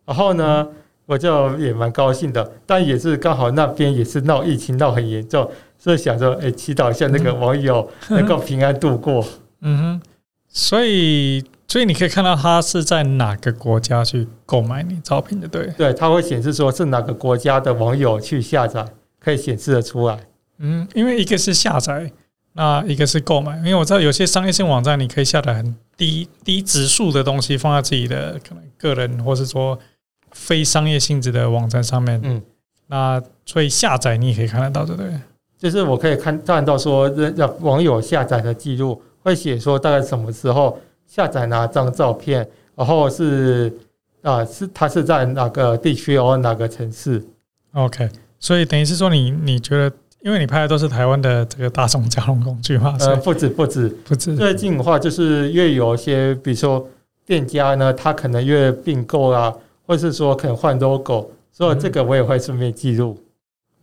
[0.05, 0.67] 然后呢。
[0.69, 0.75] 嗯
[1.07, 9.21] 我就也蛮高兴的，但也是刚好那边也是闹疫情闹很严重，所以想说，哎，祈祷一下那个网友能够平安度过。
[9.59, 10.01] 嗯哼，
[10.47, 15.67] 所以所以你可以看到他是在哪个国家去购买你照片的，对？
[15.77, 18.85] 对，他会显示说是哪个国家的网友去下载，
[19.19, 20.17] 可以显示的出来。
[20.59, 22.09] 嗯，因为一个是下载，
[22.53, 29.79] 那一个是购买，因为我知道有些商业性网站你可以下载很低低指数的东西放在自己的可能个人，或是说。
[30.33, 32.41] 非商业性质的网站上面，嗯，
[32.87, 35.11] 那所以下载你也可以看得到，对不对？
[35.59, 43.69] 就是我可以看看到说，这网友下载的记录会写说大概什么时候下载哪张照片，然后是
[44.21, 47.21] 啊，是它是在哪个地区或哪个城市
[47.73, 48.09] ？OK，
[48.39, 54.35] 所以等于是说你你觉得，因为你拍的都是台湾的这个大众交通工具嘛，呃，不止不止不止。
[54.35, 56.87] 最近的话，就是越有一些，比如说
[57.25, 59.53] 店家呢，他可能越并购啊。
[59.87, 63.17] 或是说可能换 logo，所以这个我也会顺便记录。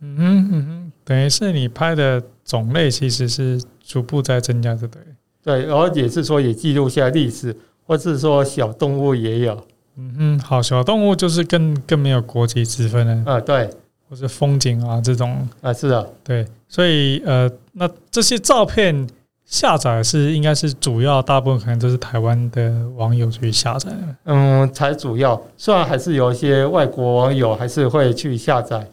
[0.01, 5.03] 嗯哼嗯哼，等于是你拍的种类其实是逐步在增加，对不对？
[5.43, 9.63] 对，然后也是说也记录下历史，或是说小动物也有。
[9.97, 13.33] 嗯哼，好，小动物就是更更没有国籍之分了。
[13.33, 13.69] 啊，对，
[14.09, 19.07] 或是风景啊这种啊，是的，对，所以呃，那这些照片。
[19.49, 24.15] 下载是应该是主要，大部分可能都是台湾的网友去下载的。
[24.25, 28.87] 嗯，才主要，虽然还是有一些外国网友还是会去下载。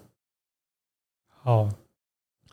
[1.42, 1.68] 好，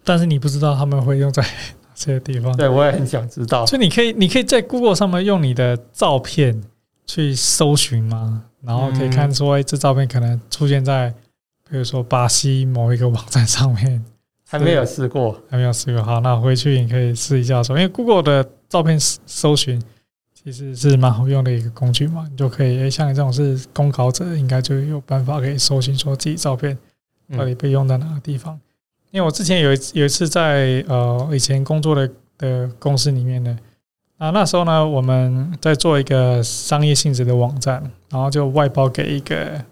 [0.03, 1.41] 但是你不知道他们会用在
[1.87, 2.53] 哪些地方？
[2.57, 3.65] 对，我也很想知道。
[3.65, 6.61] 所以你可以，你可以在 Google 上面用你的照片
[7.05, 8.43] 去搜寻吗？
[8.61, 11.13] 然后可以看出，哎，这照片可能出现在，
[11.73, 14.05] 比如说巴西某一个网站上面。
[14.45, 16.03] 还没有试过，还没有试过。
[16.03, 19.81] 好，那回去你可以试一下说，因为 Google 的照片搜寻
[20.31, 26.77] 其实是蛮好用的一个工具嘛，你就可以，诶，像你这种是公考者，应该就有办法可以搜寻说自己照片
[27.35, 28.59] 到底被用在哪个地方。
[29.09, 32.07] 因为我之前有一有一次在呃以前工作的
[32.37, 33.57] 的公司里面呢，
[34.19, 37.81] 啊那时候呢我们在做一个商业性质的网站，
[38.11, 39.65] 然后就外包给一个。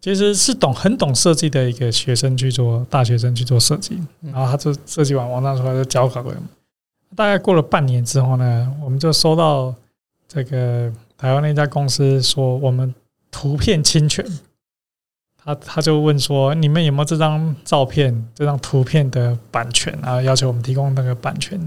[0.00, 6.44] 其实是懂很懂设计的一个学生去做，大学生去做设计，然后他就设计完网站出来就交稿给我们。
[7.16, 9.74] 大概过了半年之后呢，我们就收到
[10.28, 12.94] 这个台湾那家公司说我们
[13.32, 14.24] 图片侵权，
[15.36, 20.22] 他他就问说，你们有没有这张照片、这张图片的版权啊？
[20.22, 21.60] 要求我们提供那个版权。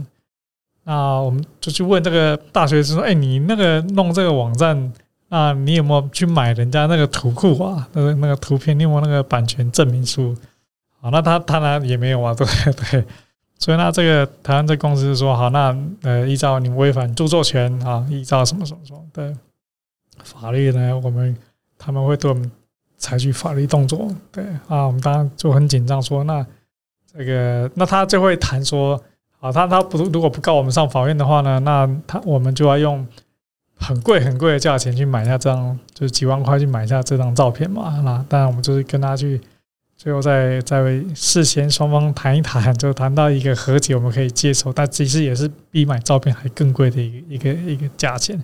[0.86, 4.94] 那我们就去问这个大学生说，哎，你那个弄这个网站。
[5.32, 7.88] 啊，你有没有去买人家那个图库啊？
[7.94, 10.36] 那个那个图片，你有没有那个版权证明书？
[11.00, 12.46] 好，那他当然也没有啊，对
[12.92, 13.06] 对。
[13.58, 19.34] 所以那这个台湾这公司说，好，那呃依照你违反著作权啊，依照什么什么什么的
[20.22, 21.34] 法律呢，我们
[21.78, 22.52] 他们会对我们
[22.98, 24.10] 采取法律动作。
[24.34, 26.46] 对啊，我们当然就很紧张，说那
[27.16, 29.02] 这个那他就会谈说，
[29.40, 33.08] 啊，他他不如果不告我们上法院的话呢，那他我们就要用。
[33.82, 38.00] 很贵很贵的价钱去买下这张，就是几万块去买下这张照片嘛。
[38.06, 39.42] 那当然我们就是跟他去，
[39.98, 40.82] 最后再再
[41.16, 44.72] 事先双方谈一谈，就谈到一个和解，我们可以接受。
[44.72, 48.38] 但其实也是比买照片还更贵的一个一个一个价钱。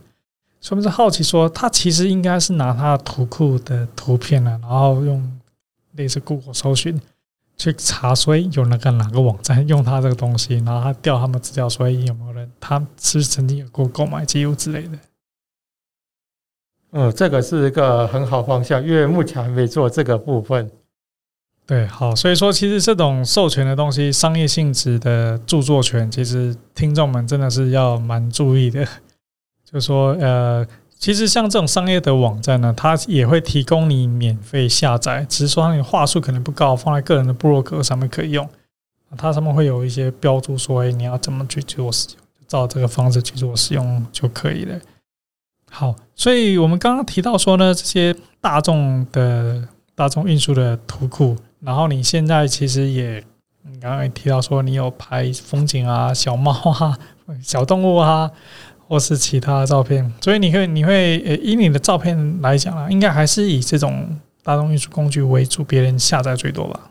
[0.59, 5.39] 所以我们是好奇说，他其实应该是拿他的图库的图片呢，然后用
[5.93, 6.99] 类似 Google 搜寻
[7.55, 14.97] 去查，所以有那个哪个网站用他这个东西，然后他调他们资料，所以有没有人他是不是曾经有过购买记录之类的。
[16.91, 20.71] 嗯，这个是一个很好方向，因为目前还没做这个部分。
[21.65, 28.87] 对，好，所以说其实这种授权的东西，商业性质的著作权，其实听众们真的是要蛮注意的。
[29.69, 30.65] 就说，呃，
[30.97, 38.47] 其实像这种商业的网站呢，它也会提供你免费下载，只是说你话术可能不高，放在个人的部落格上面可以用。
[39.17, 44.79] 它上面会有一些标注说，哎，你要怎么去做使用，照这个方式去做使用就可以了。
[45.79, 49.63] 好，所以我们刚刚提到说呢，这些大众的
[49.93, 53.23] 大众运输的图库，然后你现在其实也，
[53.61, 56.97] 你刚刚也提到说你有拍风景啊、小猫啊、
[57.43, 58.31] 小动物啊，
[58.89, 66.89] 或是其他的照片，所以你会你会呃以你的照片来讲啊，应该还是以这种大众运输工具为主，别人下载最多吧？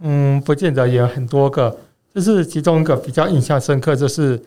[0.00, 1.74] 嗯，不见得，也有很多个，
[2.14, 4.38] 就是其中一个比较印象深刻，就是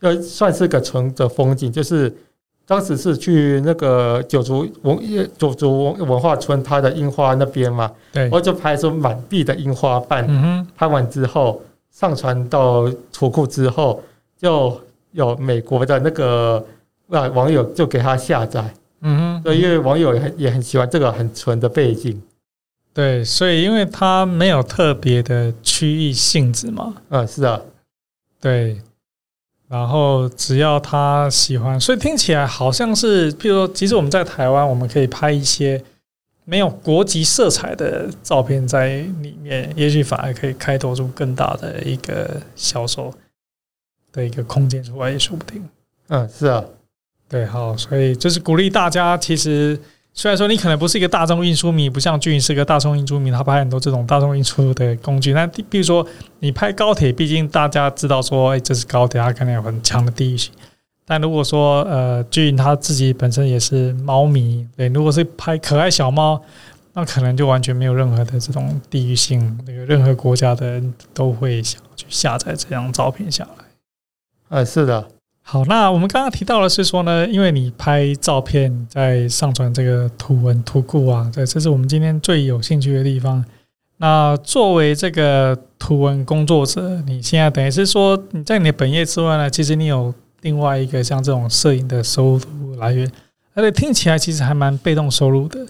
[0.00, 2.10] 呃算是个纯的风景，就是。
[2.66, 4.98] 当时是去那个九族文
[5.36, 10.24] 九族文化村，它的樱花那边嘛，对，我就拍出满地的樱花瓣。
[10.26, 14.02] 嗯哼，拍完之后上传到图库之后，
[14.38, 14.80] 就
[15.12, 16.64] 有美国的那个
[17.10, 18.74] 啊网友就给他下载。
[19.02, 22.18] 嗯哼，对，因为网友也很也很喜欢这个很纯的背景。
[22.94, 26.94] 对，所以因为它没有特别的区域性质嘛。
[27.10, 27.60] 嗯，是啊，
[28.40, 28.80] 对。
[29.68, 35.82] 然后只要他喜欢，所以听起来好像是，譬如说，其实我们在台湾，我们可以拍一些
[36.44, 43.12] 没有国籍色彩的照片在里面，也许反而可以开拓出更大的一个销售
[44.12, 45.62] 的一个空间出来，也说不定。
[46.08, 46.64] 嗯，是啊，
[47.28, 49.78] 对，好，所以就是鼓励大家，其实。
[50.16, 55.32] 虽然说你可能不是一个大众运输迷，不像俊是个大众运输迷，他拍很多这种大众运输的工具。
[55.32, 56.06] 那比如说
[56.38, 60.52] 你拍高铁，毕竟大家知道说，哎，这是高铁，它可能有很强的地域性。
[61.04, 66.40] 但如果说呃，俊他自己本身也是猫迷，对，如果是拍可爱小猫，
[66.92, 74.60] 那可能就完全没有任何的这种地域性，那个任何国家的人都会想去下载这张照片下来。
[74.60, 75.08] 哎，是的。
[75.46, 83.44] 好，那我们刚刚提到的是说呢，因为你拍照片在上传这个图文图库啊，对，这是我们今天最有兴趣的地方。
[83.98, 93.08] 那作为这个图文工作者，你现在等于是说你在你的本业之外呢，其实你有另外一个像这种摄影的收入来源，
[93.52, 95.60] 而且听起来其实还蛮被动收入的。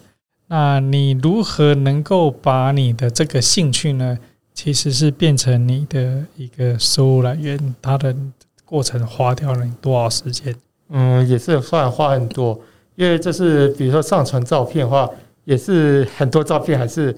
[0.47, 4.17] 那你如何能够把你的这个兴趣呢，
[4.55, 7.75] 其实是变成你的一个收入来源？
[7.83, 8.15] 它的
[8.65, 10.55] 过程花掉了你多少时间？
[10.91, 12.59] 嗯，也是算花很多，
[12.95, 15.09] 因为这是比如说上传照片的话，
[15.45, 17.17] 也是很多照片还是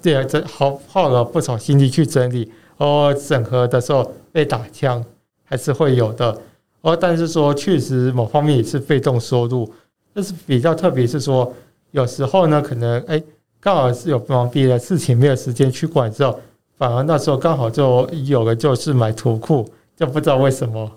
[0.00, 5.04] 这样，这耗耗了不少心力去整理，哦，审核的时候被打枪
[5.44, 6.36] 还是会有的。
[6.80, 9.70] 哦，但是说确实某方面也是被动收入，
[10.14, 11.52] 这是比较特别，是说
[11.90, 13.22] 有时候呢，可能哎
[13.60, 16.40] 刚好是有忙别的事情没有时间去管之后，
[16.78, 19.68] 反而那时候刚好就有了，就是买图库。
[20.00, 20.90] 就不知道为什么，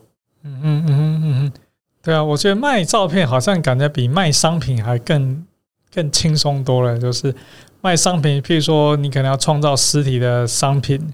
[0.45, 1.51] 嗯嗯嗯嗯嗯，
[2.01, 5.45] 对啊，我觉得卖照片好像感觉比卖商品还更
[5.93, 6.97] 更轻松多了。
[6.97, 7.35] 就是
[7.81, 11.13] 卖商品，譬如说你可能要创造实体的商品，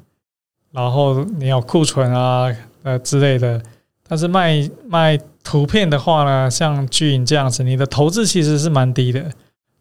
[0.72, 3.60] 然后你要库存啊呃之类的。
[4.08, 9.26] 但是卖卖图片的话呢，像巨影这样子，你的投资其实是蛮低的，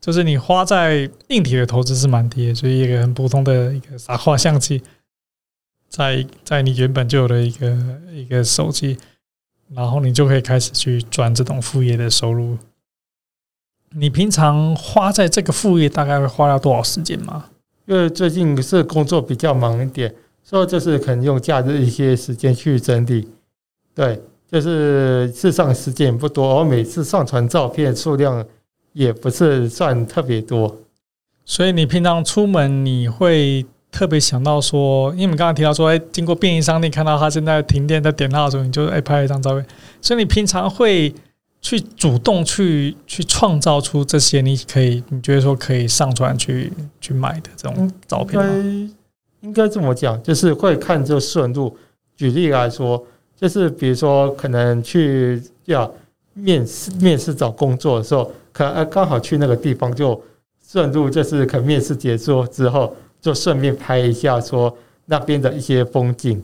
[0.01, 4.83] 就是你花在硬体的投资是蛮低的，所以一个很普通的一个傻瓜相机。
[5.89, 7.77] 在在你原本就有的一个
[8.13, 8.99] 一个手机，
[9.75, 12.59] 然后你就可以开始去赚这种副业的收入。
[13.93, 17.47] 你平常花在这个副业大概会花掉多少时间吗？
[17.87, 23.27] 因为最近是工作比较忙一点，所以就是可能用假日一些时间去整理。
[23.95, 28.47] 对，就是事实上时间也不多，我每次上传照片数量
[28.93, 30.77] 也不是算特别多。
[31.47, 33.65] 所以你平常出门你会？
[33.99, 39.67] 特别想到说，因为你刚刚提到说，哎，经过便利商店看到他现在停电在点蜡烛，你就哎拍一张照片。
[40.01, 41.13] 所以你平常会
[41.61, 48.95] 去主动去去创造出这些你可以你觉得说可以上传去去买的这种照片吗？
[49.41, 51.77] 应该这么讲，就是会看这顺路。
[52.17, 55.93] 举例来说，就是比如说可能去要
[56.35, 60.23] 面试面试找工作的时候，可能刚好去那个地方就
[60.65, 62.95] 顺路，就是可能面试结束之后。
[63.21, 64.77] 就顺便拍一下，说
[65.07, 66.43] 那边的一些风景。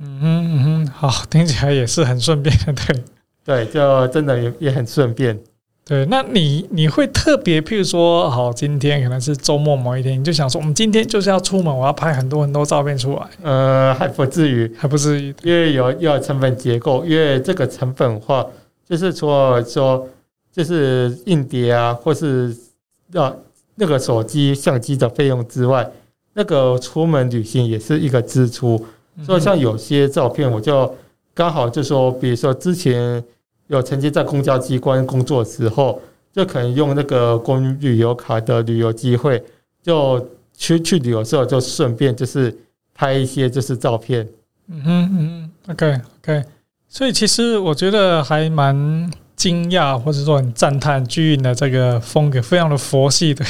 [0.00, 3.02] 嗯哼嗯哼，好，听起来也是很顺便的，对
[3.44, 5.36] 对，就真的也也很顺便。
[5.84, 13.22] 对，那你你会特别，譬如说，好，今天可能是周末某一天，你就想说，我们今天就是要出门，我要拍很多很多照片出来。
[13.42, 18.46] 呃，还不至于，还不至于，因为有要成本结构，因为这个成本的话，
[18.88, 20.06] 就是说说
[20.52, 22.54] 就是硬碟啊，或是
[23.12, 23.34] 要。
[23.78, 25.88] 那个手机相机的费用之外，
[26.32, 28.84] 那个出门旅行也是一个支出。
[29.24, 30.92] 所以像有些照片，我就
[31.32, 33.22] 刚好就说，比如说之前
[33.68, 36.00] 有曾经在公交机关工作的时候，
[36.32, 39.42] 就可能用那个公民旅游卡的旅游机会，
[39.82, 40.24] 就
[40.56, 42.56] 去去旅游的时候就顺便就是
[42.94, 44.28] 拍一些就是照片。
[44.68, 46.44] 嗯哼嗯，OK OK。
[46.88, 49.08] 所以其实我觉得还蛮。
[49.38, 53.46] 惊讶或者说很赞叹巨印的这个风格非常的佛系，对，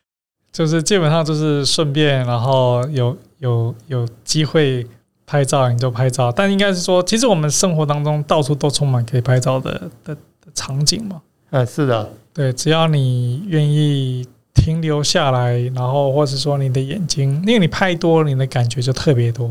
[0.52, 4.86] 就是基本上就是顺便，然后有有有机会
[5.26, 9.72] 拍照你就拍照，但应该是说，其实我们生活当中到处都充满可以拍照的
[10.04, 11.22] 的的场景嘛。
[11.50, 19.50] 嗯，是的，对，只要你愿意停留下来，然后或者说你的眼睛，因为你拍多，你的感觉就特别多，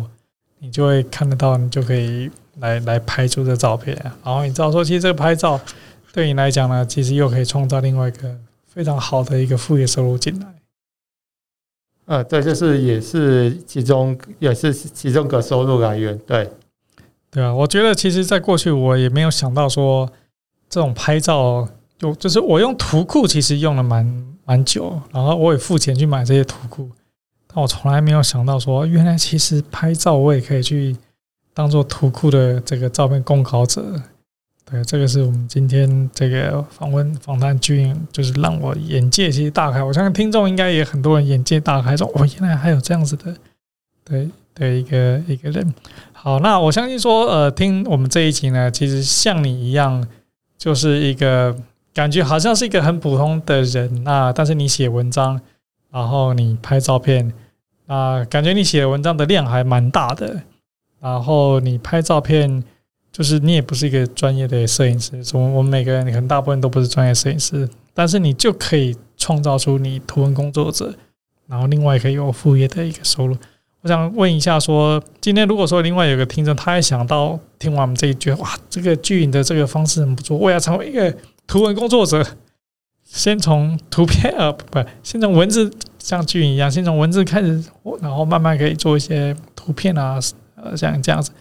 [0.59, 2.29] 你就会看得到，你就可以
[2.59, 3.95] 来来拍出这照片。
[4.23, 5.59] 然后你知道说，其实这个拍照
[6.13, 8.35] 对你来讲呢，其实又可以创造另外一个
[8.67, 10.47] 非常好的一个副业收入进来。
[12.05, 16.17] 呃，对，就是也是其中也是其中个收入来源。
[16.19, 16.49] 对，
[17.31, 20.09] 对啊，我觉得其实在过去我也没有想到说
[20.69, 21.67] 这种拍照。
[21.99, 26.89] 就就是我用图库，其实用了蛮蛮久，然后我也付钱去买这些图库，
[27.45, 30.95] 但我从来没有想到说，原来其实拍照我也可以去
[31.53, 33.83] 当做图库的这个照片供稿者。
[34.69, 39.83] 对，这个是我们今天这个访问访谈君，就是让我眼界其实大开。
[39.83, 43.35] 我相信听众应该也很多人眼界大开，说哦，原来还有这样子的，
[44.03, 45.73] 对的一个一个人。
[46.13, 50.07] 好，那我相信说，呃，听我们这一集呢，其实像你一样，
[50.57, 51.55] 就是一个。
[51.91, 55.41] 感觉好像是一个很普通的人，那但是你写文章，
[55.91, 57.33] 然后你拍照片，
[57.87, 60.43] 啊，感觉你写文章的量还蛮大的，
[60.99, 62.63] 然后你拍照片，
[63.11, 70.93] 就是你也不是一个专业的摄影师，我我们每个人可能大部分都不是专业摄影师，但是你就可以创造出你图文工作者，
[71.47, 73.35] 然后另外可以有副业的一个收入。
[73.81, 81.15] 我想问一下，说今天如果说另外有个听众，他也想到听完我们这一句，哇，这个巨影的这个方式很不错，我要成为一个。
[81.51, 82.23] 图文工作者，
[83.03, 87.63] 先从图片呃不，先从文字像巨影一样，先从文字开始，
[87.99, 90.19] 然后慢慢可以做一些图片啊，
[90.63, 91.31] 呃像这样子。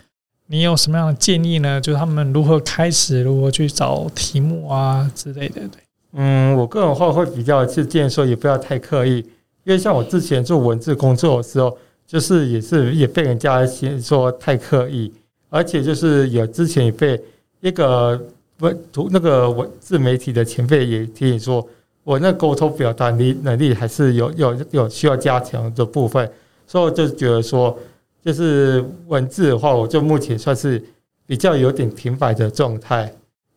[0.47, 1.81] 你有什么样的建议呢？
[1.81, 5.61] 就是他们如何开始，如何去找题目啊之类的。
[5.63, 5.81] 对，
[6.13, 9.19] 嗯，我个人话会比较是建议说，也不要太刻意，
[9.65, 15.13] 因为像我之前做文字工作的时候，就是也是也被人家先说太刻意，
[15.51, 17.21] 而且就是有之前也被
[17.61, 18.21] 一个。
[18.61, 21.65] 文图那个文字媒体的前辈也提醒说，
[22.03, 26.29] 我那沟通表达力能力还是有有有需要加强的部分，
[26.67, 27.79] 所以我就觉得说，
[28.25, 30.83] 就是文字的话，我就目前算是
[31.27, 33.13] 比较有点停摆的状态，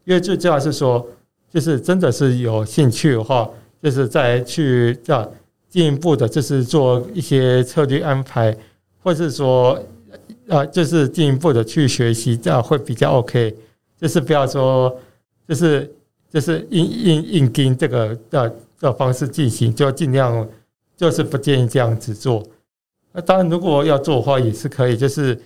[0.05, 1.05] 因为最重要是说，
[1.49, 3.49] 就是真的是有兴趣的话，
[3.81, 5.29] 就是再去这样
[5.69, 8.55] 进一步的，就是做一些策略安排，
[9.01, 9.77] 或是说，
[10.47, 13.55] 呃，就是进一步的去学习，这样会比较 OK。
[13.99, 14.95] 就是不要说，
[15.47, 15.89] 就是
[16.31, 20.47] 就是硬硬硬盯这个的的方式进行，就尽量
[20.97, 22.43] 就是不建议这样子做。
[23.11, 24.95] 那当然，如果要做的话，也是可以。
[24.97, 25.39] 就是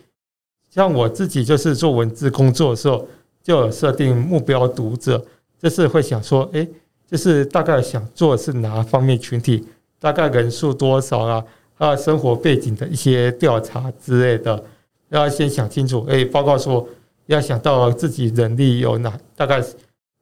[0.69, 3.07] 像我自己，就是做文字工作的时候，
[3.43, 5.23] 就有设定目标读者，
[5.59, 6.67] 就是会想说，诶，
[7.09, 9.65] 就是大概想做的是哪方面群体，
[9.99, 11.45] 大概人数多少啊，
[11.77, 14.63] 啊生活背景的一些调查之类的，
[15.09, 16.05] 要先想清楚。
[16.07, 16.87] 诶，报告说。
[17.27, 19.59] 要想到自己能力有哪，大概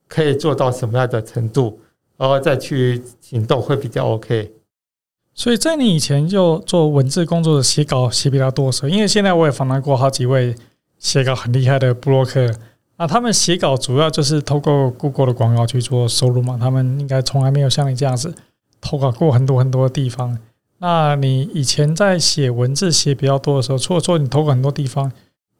[0.08, 1.78] 可以做到什么样的程度，
[2.16, 4.50] 然后再去行动会比较 OK。
[5.36, 10.56] 所以在你以前就做文字工作的写稿写比较多的时候，因为现在我也访谈过好几位
[11.00, 12.54] 写稿很厉害的布洛克，
[12.98, 18.34] 那他们写稿主要就是透过 Google 的广告去做收入嘛，他们应该从来没有像你这样子
[18.80, 20.38] 投稿过很多很多的地方。
[20.78, 25.12] 那你以前在写文字写比较多的时候，除了说你投稿很多地方。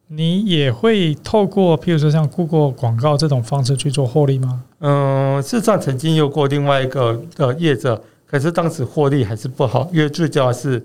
[0.08, 4.62] 你也会透过，譬如说像 Google 广告这种方式去做获利吗？
[4.80, 10.84] 嗯，事实上曾经有过另外一个呃业者，可是当时获利还是不好，因为最主要是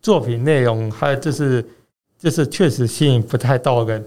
[0.00, 1.64] 作品内容，还有就是
[2.18, 4.04] 就是确实吸引不太到人，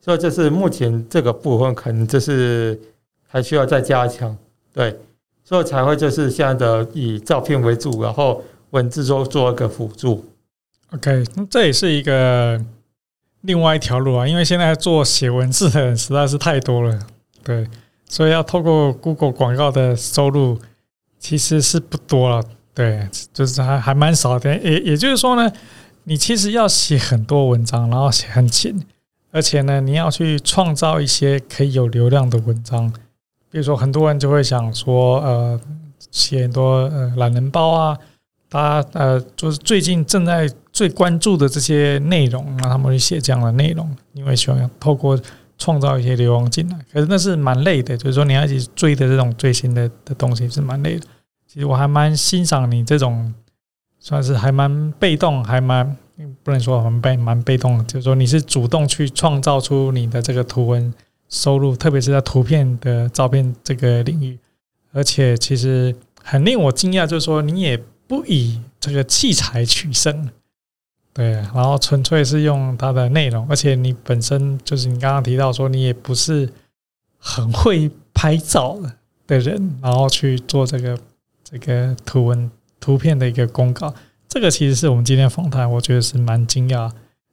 [0.00, 2.78] 所以就是目前这个部分可能就是
[3.26, 4.36] 还需要再加强，
[4.72, 4.98] 对，
[5.44, 10.24] 所以才会就是现在的以照片为主，然后文字做做一个辅助。
[10.92, 12.60] OK，这也是一个。
[13.42, 16.98] 另外一条路啊，因为现在做写文字的人实在是太多了，
[17.42, 17.66] 对，
[18.06, 20.58] 所以要透过 Google 广告的收入
[21.20, 22.42] 其实是不多了，
[22.74, 24.58] 对，就是还还蛮少的。
[24.58, 25.52] 也也就是说呢，
[26.02, 28.84] 你其实要写很多文章，然后写很勤，
[29.30, 32.92] 而且呢，你要去创造一些可以有流量的文章。
[33.50, 35.60] 比如说，很多人就会想说，呃，
[36.10, 37.98] 写很多呃懒人包啊，
[38.48, 40.50] 大家呃，就是最近正在。
[40.72, 45.18] 最关注的这些内容，让他们会写这样的内容，因为希望透过
[45.60, 46.76] 创造一些流量进来。
[46.92, 51.06] 可是那是蛮累的，就是说你要去追的这种最新的的东西是蛮累的。
[51.46, 53.32] 其实我还蛮欣赏你这种，
[54.00, 55.96] 算是还蛮被动，还蛮
[56.42, 60.92] 不能说很被蛮被动，就是说你是主动去创造出你的这个图文
[61.28, 64.36] 收入，特别是在图片的照片这个领域，
[64.92, 65.94] 而且其实
[66.24, 67.80] 很令我惊讶，就是说你也。
[68.10, 70.28] 不以这个器材取胜，
[71.20, 76.50] 对，然后纯粹是用它的内容，而且你本身就是你刚刚提到说你也不是
[77.18, 78.78] 很会拍照
[79.26, 80.98] 的人，然后去做这个
[81.44, 82.50] 这个图文
[82.80, 83.94] 图片的一个公告，
[84.30, 86.90] 这个其实是我们今天访谈，我觉得是蛮惊讶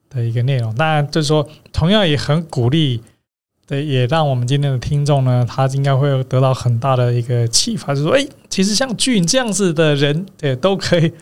[0.10, 0.76] 的一个内容。
[0.76, 3.02] 当然，就是说同样也很鼓励。
[3.66, 11.14] 对，也让我们今天的听众呢，他应该会得到很大的一个启发，就是说，哎，其实像俊这样子的人，对，都可以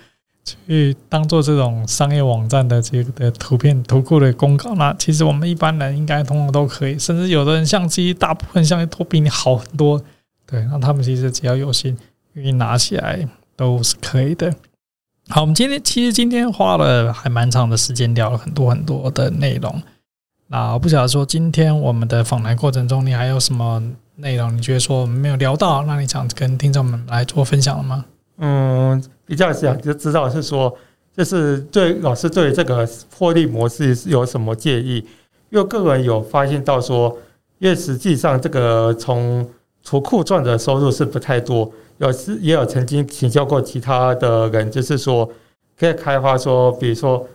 [0.45, 4.75] 去当做这种商业网站的这个的图片图库的公告。
[4.75, 10.01] 那其实我们一般人应该通通都可以，甚至有的人相机，大部分相机都比你好很多。
[10.45, 11.97] 对，那他们其实只要有心，
[12.33, 14.53] 愿意拿起来都是可以的。
[15.27, 19.81] 好，我们今天其实今天花了还蛮长的时间，聊了很多很多的内容。
[20.47, 23.81] 那我不晓得说，今天我们的访谈过程中，你还有什么
[24.17, 24.55] 内容？
[24.55, 28.05] 你觉得说我们没有聊到，那你想跟听众们来做分享了吗？
[28.37, 30.73] 嗯，比较想就知道是说，
[31.15, 35.05] 就是对老师对这个获利模式有什么建议？
[35.49, 37.17] 因为个人有发现到说，
[37.59, 39.47] 因为实际上这个从
[39.83, 45.29] 图库赚的收入是不太多，有时也有曾经请教过其他的人，就是说
[45.79, 47.27] 可以开发说，比如说。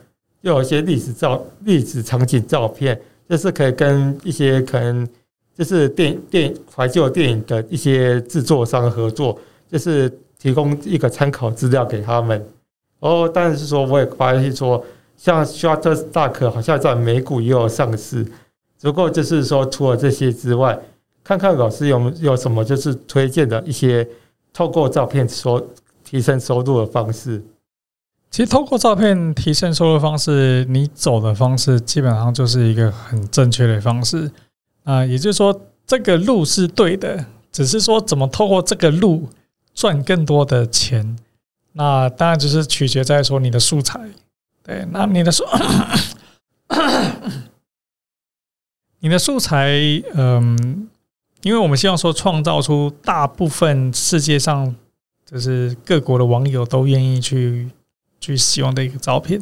[0.42, 5.06] 又有一些历史照、历史场景照片，就是可以跟一些可能
[5.54, 9.38] 就是电电怀旧电影的一些制作商合作，
[9.70, 10.10] 就是
[10.40, 12.44] 提供一个参考资料给他们。
[12.98, 14.84] 哦，但是说我也发现说，
[15.16, 18.26] 像 Shutterstock 好像在美股也有上市。
[18.80, 20.78] 不过就是说，除了这些之外，
[21.22, 24.08] 看看老师有有什么就是推荐的一些
[24.52, 25.64] 透过照片收
[26.02, 27.42] 提升收入的方式。
[28.30, 34.30] 其实，透过照片提升收入方式，你走的方式基本上就是一个很正确的方式
[34.84, 35.04] 啊。
[35.04, 39.28] 也就是说，这个路是对的，只是说怎么透过这个路
[39.74, 41.16] 赚更多的钱，
[41.72, 44.00] 那当然就是取决在说你的素材。
[44.62, 45.44] 对，那你的素，
[49.00, 49.68] 你的素材，
[50.14, 50.88] 嗯，
[51.42, 54.74] 因为我们希望说创造出大部分世界上
[55.24, 57.70] 就是各国的网友都愿意去。
[58.22, 59.40] 去使用的一个照片，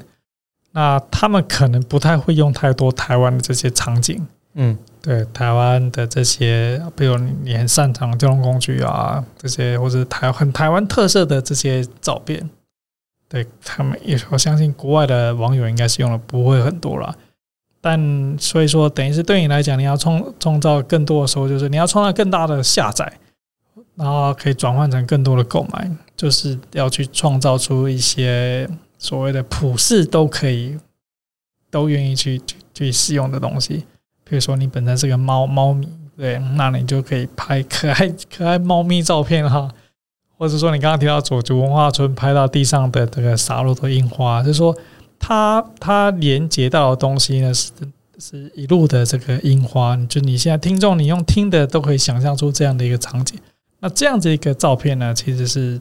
[0.70, 4.24] 那他们可能不太会用太多台湾的这些场景，
[4.54, 12.46] 嗯，对，台湾的这些，比如你很擅长交通工具啊，这些或者台很台湾特色的这些照片，
[13.26, 17.16] 对他们也，我相信国外的网友应该是用的不会很多了。
[17.80, 23.10] 但所以说，等于是对你来讲，你要创创造更多的时候，就是你要创造更大的下载。
[23.94, 30.78] 然后可以转换成更多的购买，就是要去创造出一些所谓的普世都可以、
[31.70, 33.86] 都愿意去去去使用的东西。
[34.28, 39.70] 比如说，你本身是个猫猫咪，对，那你就可以拍可爱可爱猫咪照片哈。
[40.36, 44.76] 或者说，你刚刚提到左竹文化村拍到地上的这个洒落的樱花，就是说
[45.18, 47.72] 它它连接到的东西呢是
[48.20, 49.96] 是一路的这个樱花。
[50.08, 53.36] 就你现在听众，你用听的都可以想象出这样的一个场景。
[53.80, 55.80] 那这样子一个照片呢，其实是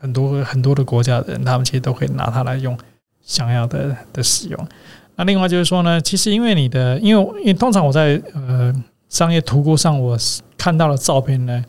[0.00, 2.76] 很多很多的国家的人，他们其实都可以拿它来用，
[3.24, 4.68] 想要的的使用。
[5.16, 8.72] 那另外就是说呢，其实因为你的，因为因为通常我在呃
[9.08, 10.16] 商业图库上，我
[10.56, 11.64] 看到的照片呢，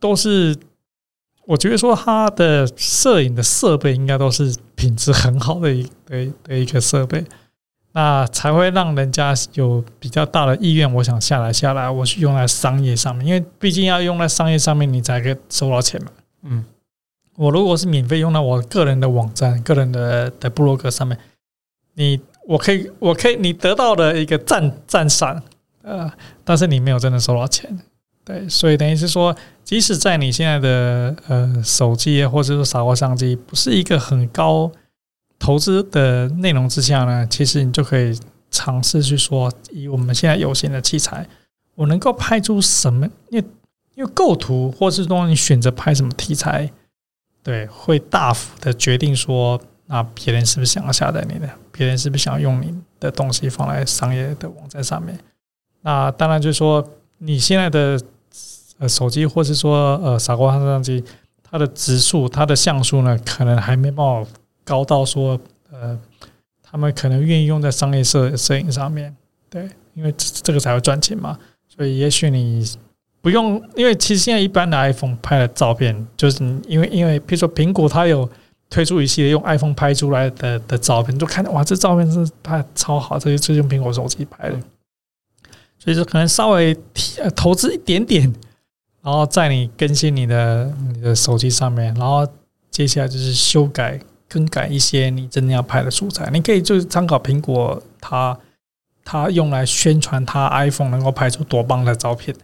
[0.00, 0.56] 都是
[1.46, 7.24] 我觉得说它的摄影的设备应该都是品质很好的一的的一个设备。
[7.92, 16.10] 那才会让人家有比较大的意愿，我想下来下来，我去用在商业上面，因为毕竟要用在商业上面，你才可以收到钱嘛。
[16.42, 16.62] 嗯，
[17.36, 21.16] 我如果是免费用到我个人的网站、个人的的部落格上面，
[21.94, 25.42] 你我可以我可以你得到的一个赞赞赏，
[25.82, 26.10] 呃，
[26.44, 27.78] 但是你没有真的收到钱，
[28.24, 34.70] 对，所以等于是说，即使在你现在的呃手机或者是傻瓜相机，不是一个很高。
[35.38, 38.18] 投资的内容之下呢，其实你就可以
[38.50, 41.26] 尝试去说，以我们现在有限的器材，
[41.74, 43.06] 我能够拍出什么？
[43.28, 43.44] 因为
[43.96, 46.70] 因为构图，或是说你选择拍什么题材，
[47.42, 51.48] 对，会大幅的决定说，那别人是不是想要下载你的？
[51.76, 55.18] 别人是不是想用你的东西放在商业的网站上面？
[55.82, 56.86] 那当然就是说，
[57.18, 58.00] 你现在的
[58.78, 61.04] 呃手机，或是说呃傻瓜相机，
[61.42, 64.30] 它的指数、它的像素呢，可能还没办法。
[64.68, 65.38] 高到说，
[65.70, 65.96] 呃，
[66.60, 69.14] 他们可能愿意用在商业摄摄影上面，
[69.48, 71.38] 对，因为这这个才会赚钱嘛。
[71.68, 72.68] 所以也许你
[73.20, 78.28] 不用，因为其实现在一般的 iPhone 拍的照片，就是因为因为比如说苹果它有
[78.76, 84.60] 推出一系列用 iPhone 拍出来的的照片，就看哇，这照片是拍超好，这些是用苹果手机拍的，
[85.78, 86.76] 所以说可能稍微
[87.34, 88.30] 投资一点点，
[89.00, 92.28] 然后在你更新你的你的手机上面，然后。
[92.68, 93.98] 接下来就是修改、
[94.28, 96.28] 更改一些你真的要拍的素材。
[96.30, 98.38] 你可以就是参考苹果，它
[99.02, 102.36] 它用来宣传它 iPhone 能够拍出多棒的照片。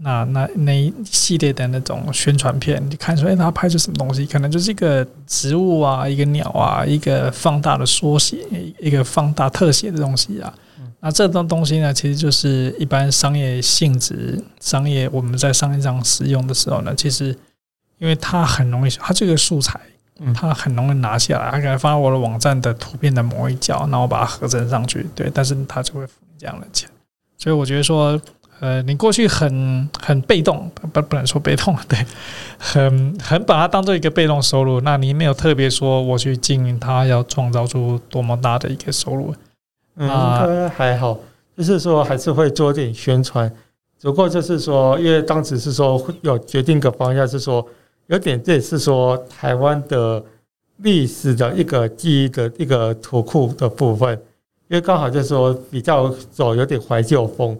[0.00, 4.24] 那那那一系列的那种宣传片，你看出来他拍出什么东西？
[4.24, 8.38] 可能就是一个植物啊，一个鸟啊，一个放大的缩写，
[8.78, 10.54] 一个放大特写的东西啊。
[11.00, 17.36] 那这种东西呢，其实就是一般商业性质、商业我们在商业上使用的时候呢，其实
[17.98, 19.80] 因为它很容易，它这个素材，
[20.32, 26.88] 它很容易拿下来，它可能放在我的网站的图片的某一角，然后把它合成上去，对，但是它就会付你这样的钱。
[27.36, 28.20] 所以我觉得说。
[28.60, 31.98] 呃，你过去很很被动，不不能说被动，对，
[32.58, 34.80] 很很把它当做一个被动收入。
[34.80, 39.32] 那你没有特别说我去经营它，要创造出多么大的一个收入？
[39.96, 41.16] 嗯，还好，
[41.56, 43.48] 就是说还是会做点宣传。
[44.00, 47.64] 只不过就是说，因为当时是说有决定个方向，是说
[48.08, 50.20] 有点这也是说台湾的
[50.78, 54.12] 历史的一个记忆的一个图库的部分，
[54.68, 57.56] 因为刚好就是说比较走有点怀旧风。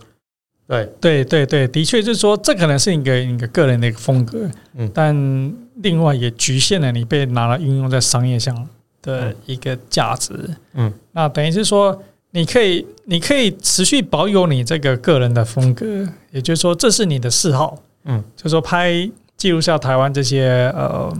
[0.68, 0.88] 对。
[1.00, 8.68] 对对对，的确就是说，这可能是一个一个个人的一个风格，嗯，但另外也局限了你被拿来运用在商业上
[9.02, 10.32] 的一个价值，
[10.74, 12.00] 嗯，那等于是说，
[12.32, 21.18] 你可以你可以持续保有你这个个人的风格，也就是说，这是你的嗜好，嗯，就是说拍记录下台湾这些呃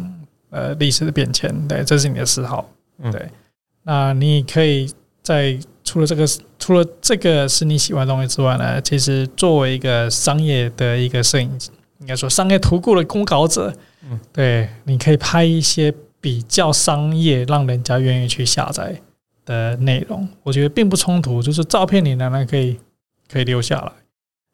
[0.51, 2.68] 呃历史的变迁，对，这是你的嗜好，
[3.11, 3.28] 对，
[3.84, 4.92] 那你可以
[5.22, 5.59] 在。
[5.84, 6.28] 除了这个，
[6.69, 11.51] 除了这个是你喜欢的东西之外呢，其实作为一个商业的一个摄影，
[12.01, 15.91] 应该说商业图库的公稿者，嗯，对，你可以拍一些
[16.21, 19.01] 比较商业，让人家愿意去下载
[19.47, 21.43] 的内容，我觉得并不冲突。
[21.43, 22.79] 就是照片你仍然可以
[23.33, 23.91] 可以留下来，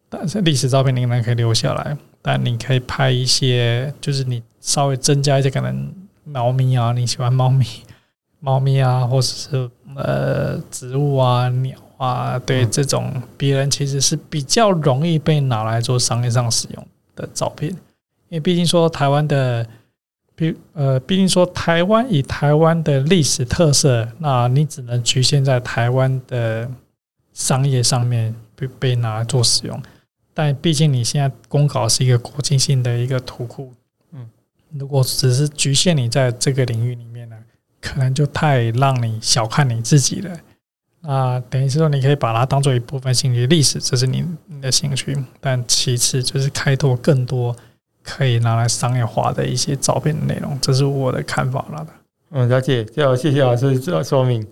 [0.09, 5.93] 但是历史照片你仍然可以留下来，但你可以拍一些，就是你稍微增加一些可能
[6.23, 7.67] 猫咪啊，你喜欢猫咪。
[8.39, 17.70] 猫咪啊，或者是呃植物啊、鸟啊，对这种别人其实是比较容易被拿来做商业上使用的照片，
[18.28, 19.66] 因为毕竟说台湾的，
[20.34, 26.70] 比呃毕竟说台湾以台湾的历史特色，那你只能局限在台湾的
[27.32, 29.82] 商业上面被被拿来做使用，
[30.32, 33.72] 但毕竟你现在公稿是一个国际性的一个图库，
[34.12, 34.28] 嗯，
[34.72, 37.36] 如果只是局限你在这个领域里面呢？
[37.80, 40.34] 可能就太让你小看你自己了。
[41.07, 47.55] 啊，等于是说，你可以把它当做一部分兴趣，历史这是你你的兴趣，但其次就是开拓更多
[48.03, 51.87] 可以拿来商业化的一些照片的内容，这是我的看法了。
[52.31, 54.47] 嗯，了解，就谢谢老师这说明。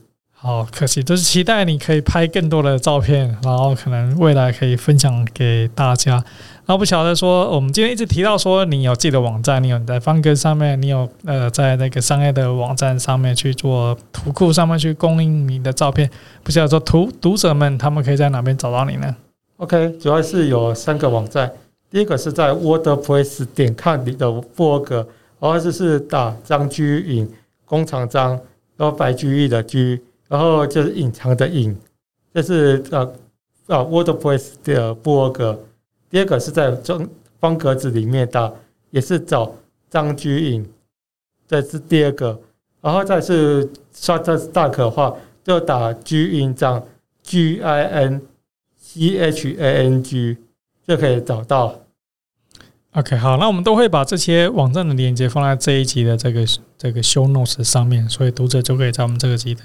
[0.44, 6.14] 好，可惜，就是期待你可以拍更多的照片，然后可能未来可以分享给大家。
[6.14, 16.10] 然后不晓得说，我们今天一直提到说，你有自己的网站，你有在方格上面，你有呃在那个商业的网站上面去做图库上面去供应你的照片。
[16.42, 19.14] 不晓得说，读读者们他们可以在哪边找到你呢
[19.58, 21.48] ？OK，主要是有三个网站，
[21.88, 25.06] 第一个是在 wordpress 点 com 里的部落格，
[25.38, 27.30] 然后就是打张居颖，
[27.64, 28.30] 工厂张，
[28.76, 30.02] 然后白居易的居。
[30.32, 31.76] 然后就是隐藏的隐，
[32.32, 33.00] 这是呃
[33.66, 35.60] 啊 WordPress 的部落格。
[36.08, 37.06] 第二个是在中
[37.38, 38.50] 方格子里面打，
[38.88, 39.54] 也是找
[39.90, 40.66] 张居颖，
[41.46, 42.40] 这是第二个。
[42.80, 45.14] 然后再是 Shutterstock 的话，
[45.44, 46.82] 就打居颖张
[47.22, 48.22] G I N
[48.78, 50.38] C H A N G
[50.88, 51.78] 就可以找到。
[52.92, 56.46] OK，好，那我们都会把这些网站的链接放在这一集的这个
[56.78, 59.60] 这个 Show Notes 上面，所以读者就可以在我们这个集的。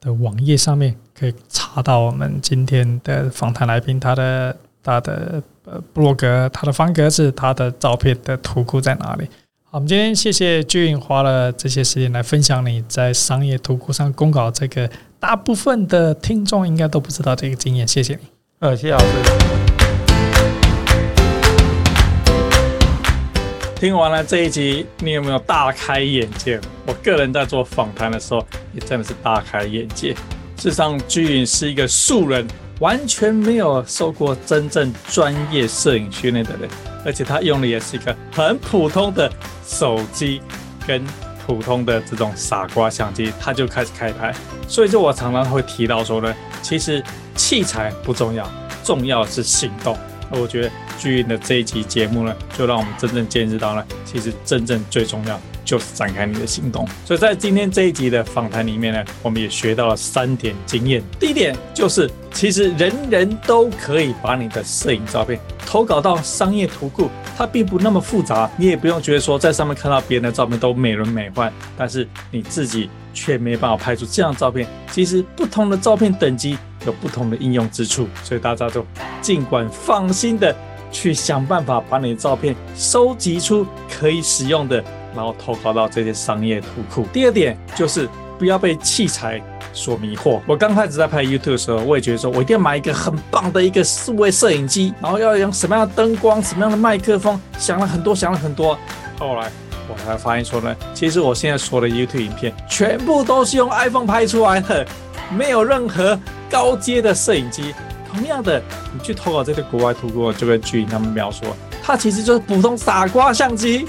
[0.00, 9.24] 的网页上面可以查到我们今天的访谈来宾，他的他的呃布洛格，他的方格子，他的照片的图库在哪里？
[9.64, 18.20] 好，我们今天谢谢俊花了这些时间来分享你在商业图库上公告这个大部分的听众应该都不知道这个经验，谢谢你。
[18.60, 19.79] 呃，谢谢老师。
[23.80, 26.60] 听完了这一集，你有没有大开眼界？
[26.84, 30.12] 我个人在做访谈的时候，也真的是大开眼界。
[30.58, 32.46] 事实上，居颖是一个素人，
[32.80, 36.68] 完全没有受过真正专业摄影训练的人，
[37.06, 39.32] 而且他用的也是一个很普通的
[39.66, 40.42] 手机
[40.86, 41.02] 跟
[41.46, 44.30] 普通的这种傻瓜相机，他就开始开拍。
[44.68, 47.02] 所以，就我常常会提到说呢，其实
[47.34, 48.46] 器材不重要，
[48.84, 49.96] 重要的是行动。
[50.38, 56.86] 我觉得居颖的这一集节目呢，就让我们真正见识到了，其实真正最重要就是展开你的行动。
[57.04, 61.02] 所以在今天这一集的访谈里面呢，我们也学到了三点经验。
[61.18, 74.66] 第一点就是，其实人人都可以把你的摄影照片投稿到商业图库，它并不那么复杂，你也不用觉得说在上面看到别人的照片都美轮美奂，但是你自己却没办法拍出这样的照片。
[74.90, 76.56] 其实不同的照片等级
[76.86, 78.84] 有不同的应用之处，所以大家就
[79.20, 80.54] 尽管放心的。
[80.92, 84.82] 去想办法把你的照片收集出可以使用的，
[85.14, 87.06] 然后投稿到这些商业图库。
[87.12, 89.40] 第二点就是不要被器材
[89.72, 90.40] 所迷惑。
[90.48, 98.76] 我刚开始在拍 YouTube 的时候，我也觉得说我一定要买一个很棒的一个数位摄影机，然后要用什么样的灯光、什么样的麦克风，想了很多，想了很多。
[99.16, 99.48] 后来
[99.88, 104.84] 我才发现说呢，其实我现在所有的 YouTube 影片全部都是用 iPhone 拍出来的，
[105.30, 106.18] 没有任何
[106.50, 107.74] 高阶的摄影机。
[108.12, 108.60] 同样的，
[108.92, 111.44] 你去投稿这个国外图库，就会去他们描述，
[111.80, 113.86] 它其实就是普通傻瓜相机，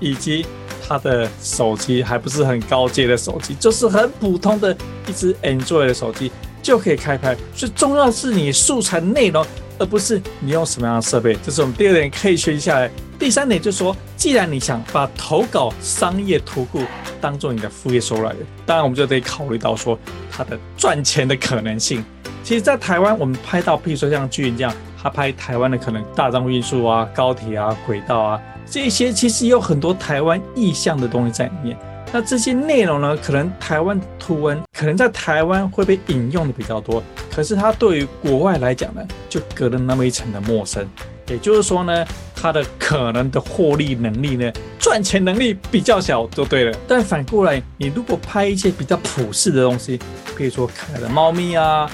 [0.00, 0.44] 以及
[0.88, 7.36] 它的手机还不是很高阶的手机，就是很普通的一只 Android 的手机就可以开拍。
[7.54, 9.46] 最重要是你素材内容，
[9.78, 11.36] 而不是你用什么样的设备。
[11.42, 12.90] 这是我们第二点可以学习下来。
[13.18, 16.82] 第三点就是说，既然你想把投稿商业图库
[17.20, 19.98] 当做你的副业收入来源，当然我们就得考虑到说
[20.30, 22.04] 它的赚钱的可能性。
[22.42, 31.78] 其实，在台湾，我们拍到，譬如说像巨云这样，他拍台湾的可能大众运输啊、高铁啊、轨道啊，这些其实有很多台湾意象的东西在里面。
[32.14, 40.88] 那这些内容呢，可能台湾图文可能在台湾会被引用的比较多，可是它对于国外来讲呢，就隔了那么一层的陌生。
[41.26, 44.48] 也就是说呢，它的可能的获利能力呢，
[44.78, 46.78] 赚钱能力比较小，就对了。
[46.86, 49.98] 但反过来，你如果拍一些比较普世的东西，
[50.36, 51.90] 比如说可爱的猫咪啊。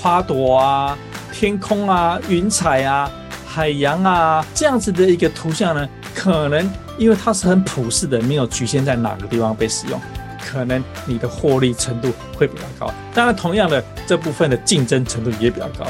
[0.00, 0.96] 花朵啊，
[1.32, 3.10] 天空啊，云彩啊，
[3.46, 10.00] 海洋啊，这样子的一个图像呢，可能因为它是很普世的，没有局限在哪个地方被使用，
[10.44, 12.92] 可能你的获利程度会比较高。
[13.12, 15.86] 当然，同样的这部分的竞争程度也比较高。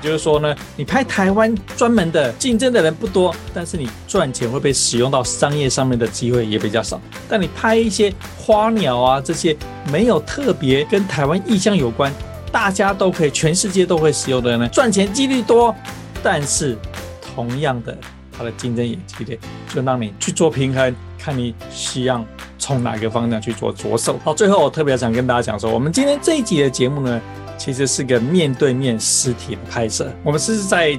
[0.00, 7.00] 也就是说呢，你拍台湾专门的竞争的人不多，但是你赚钱会被使用到商业上面的机会也比较少。
[7.28, 9.56] 但你拍一些花鸟啊，这些
[9.90, 12.12] 没有特别跟台湾意象有关。
[12.50, 15.74] 大家都可以，全世界都会使用的呢，赚钱几率多，
[16.22, 16.78] 但是
[17.20, 17.94] 同样的，
[18.38, 19.36] 它的竞争也激烈，
[19.74, 22.24] 就让你去做平衡，看你需要
[22.56, 24.18] 从哪个方向去做着手。
[24.24, 27.20] 好，最后我特别想跟大家讲说，我们今天这一集的节目呢，
[27.58, 30.96] 其实是个面对面实体的拍摄，我们是在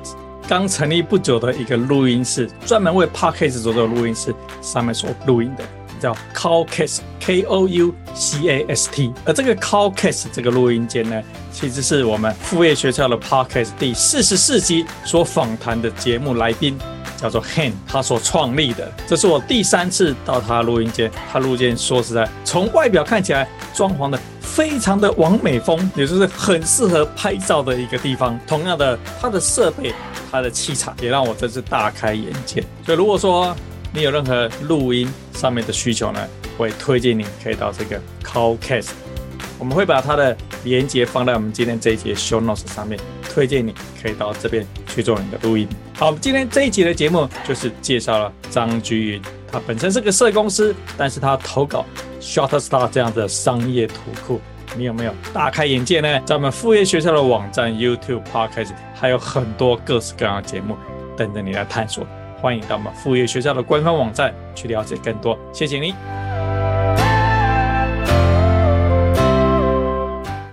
[0.48, 5.64] 刚成立不久的一个录音室，专门为 Podcast 做的录音室上面所录音的。
[6.00, 11.22] 叫 Coucast K O U C A S T，而这个 Coucast 这个录音间呢，
[11.52, 16.78] 其实是我们副业学校的 Podcast 第四十四集所访谈的节目来宾，
[17.20, 18.92] 叫做 Han，他所创立的。
[19.08, 28.40] 这是我第三次到他录音间，他录音间说实在，从外表看起来装潢的非常的完美风，也就是很适合拍照的一个地方。
[28.48, 29.94] 同样的，他的设备、
[30.32, 32.64] 他的器材也让我真是大开眼界。
[32.86, 33.56] 所以如果说，
[33.94, 36.20] 你有任何录音上面的需求呢？
[36.58, 38.90] 我也推荐你可以到这个 Coucast，
[39.58, 43.00] 我们会把它的连接放在我们今天这一节 Show Notes 上面，
[43.30, 45.68] 推荐你可以到这边去做你的录音。
[45.96, 49.22] 好，今天这一集的节目就是介绍了张居云，
[49.52, 51.86] 他本身是个摄影公司，但是他投稿
[52.20, 54.42] Shutterstock 这样的商业图库，
[54.76, 56.20] 你有没有大开眼界呢？
[56.26, 60.76] 在我们副业学校的网站、YouTube、Podcast 还有很多各式各样的节目
[61.16, 62.06] 等着你来探索。
[62.42, 66.29] 欢迎到我们副业学校的官方网站去了解更多，谢谢你。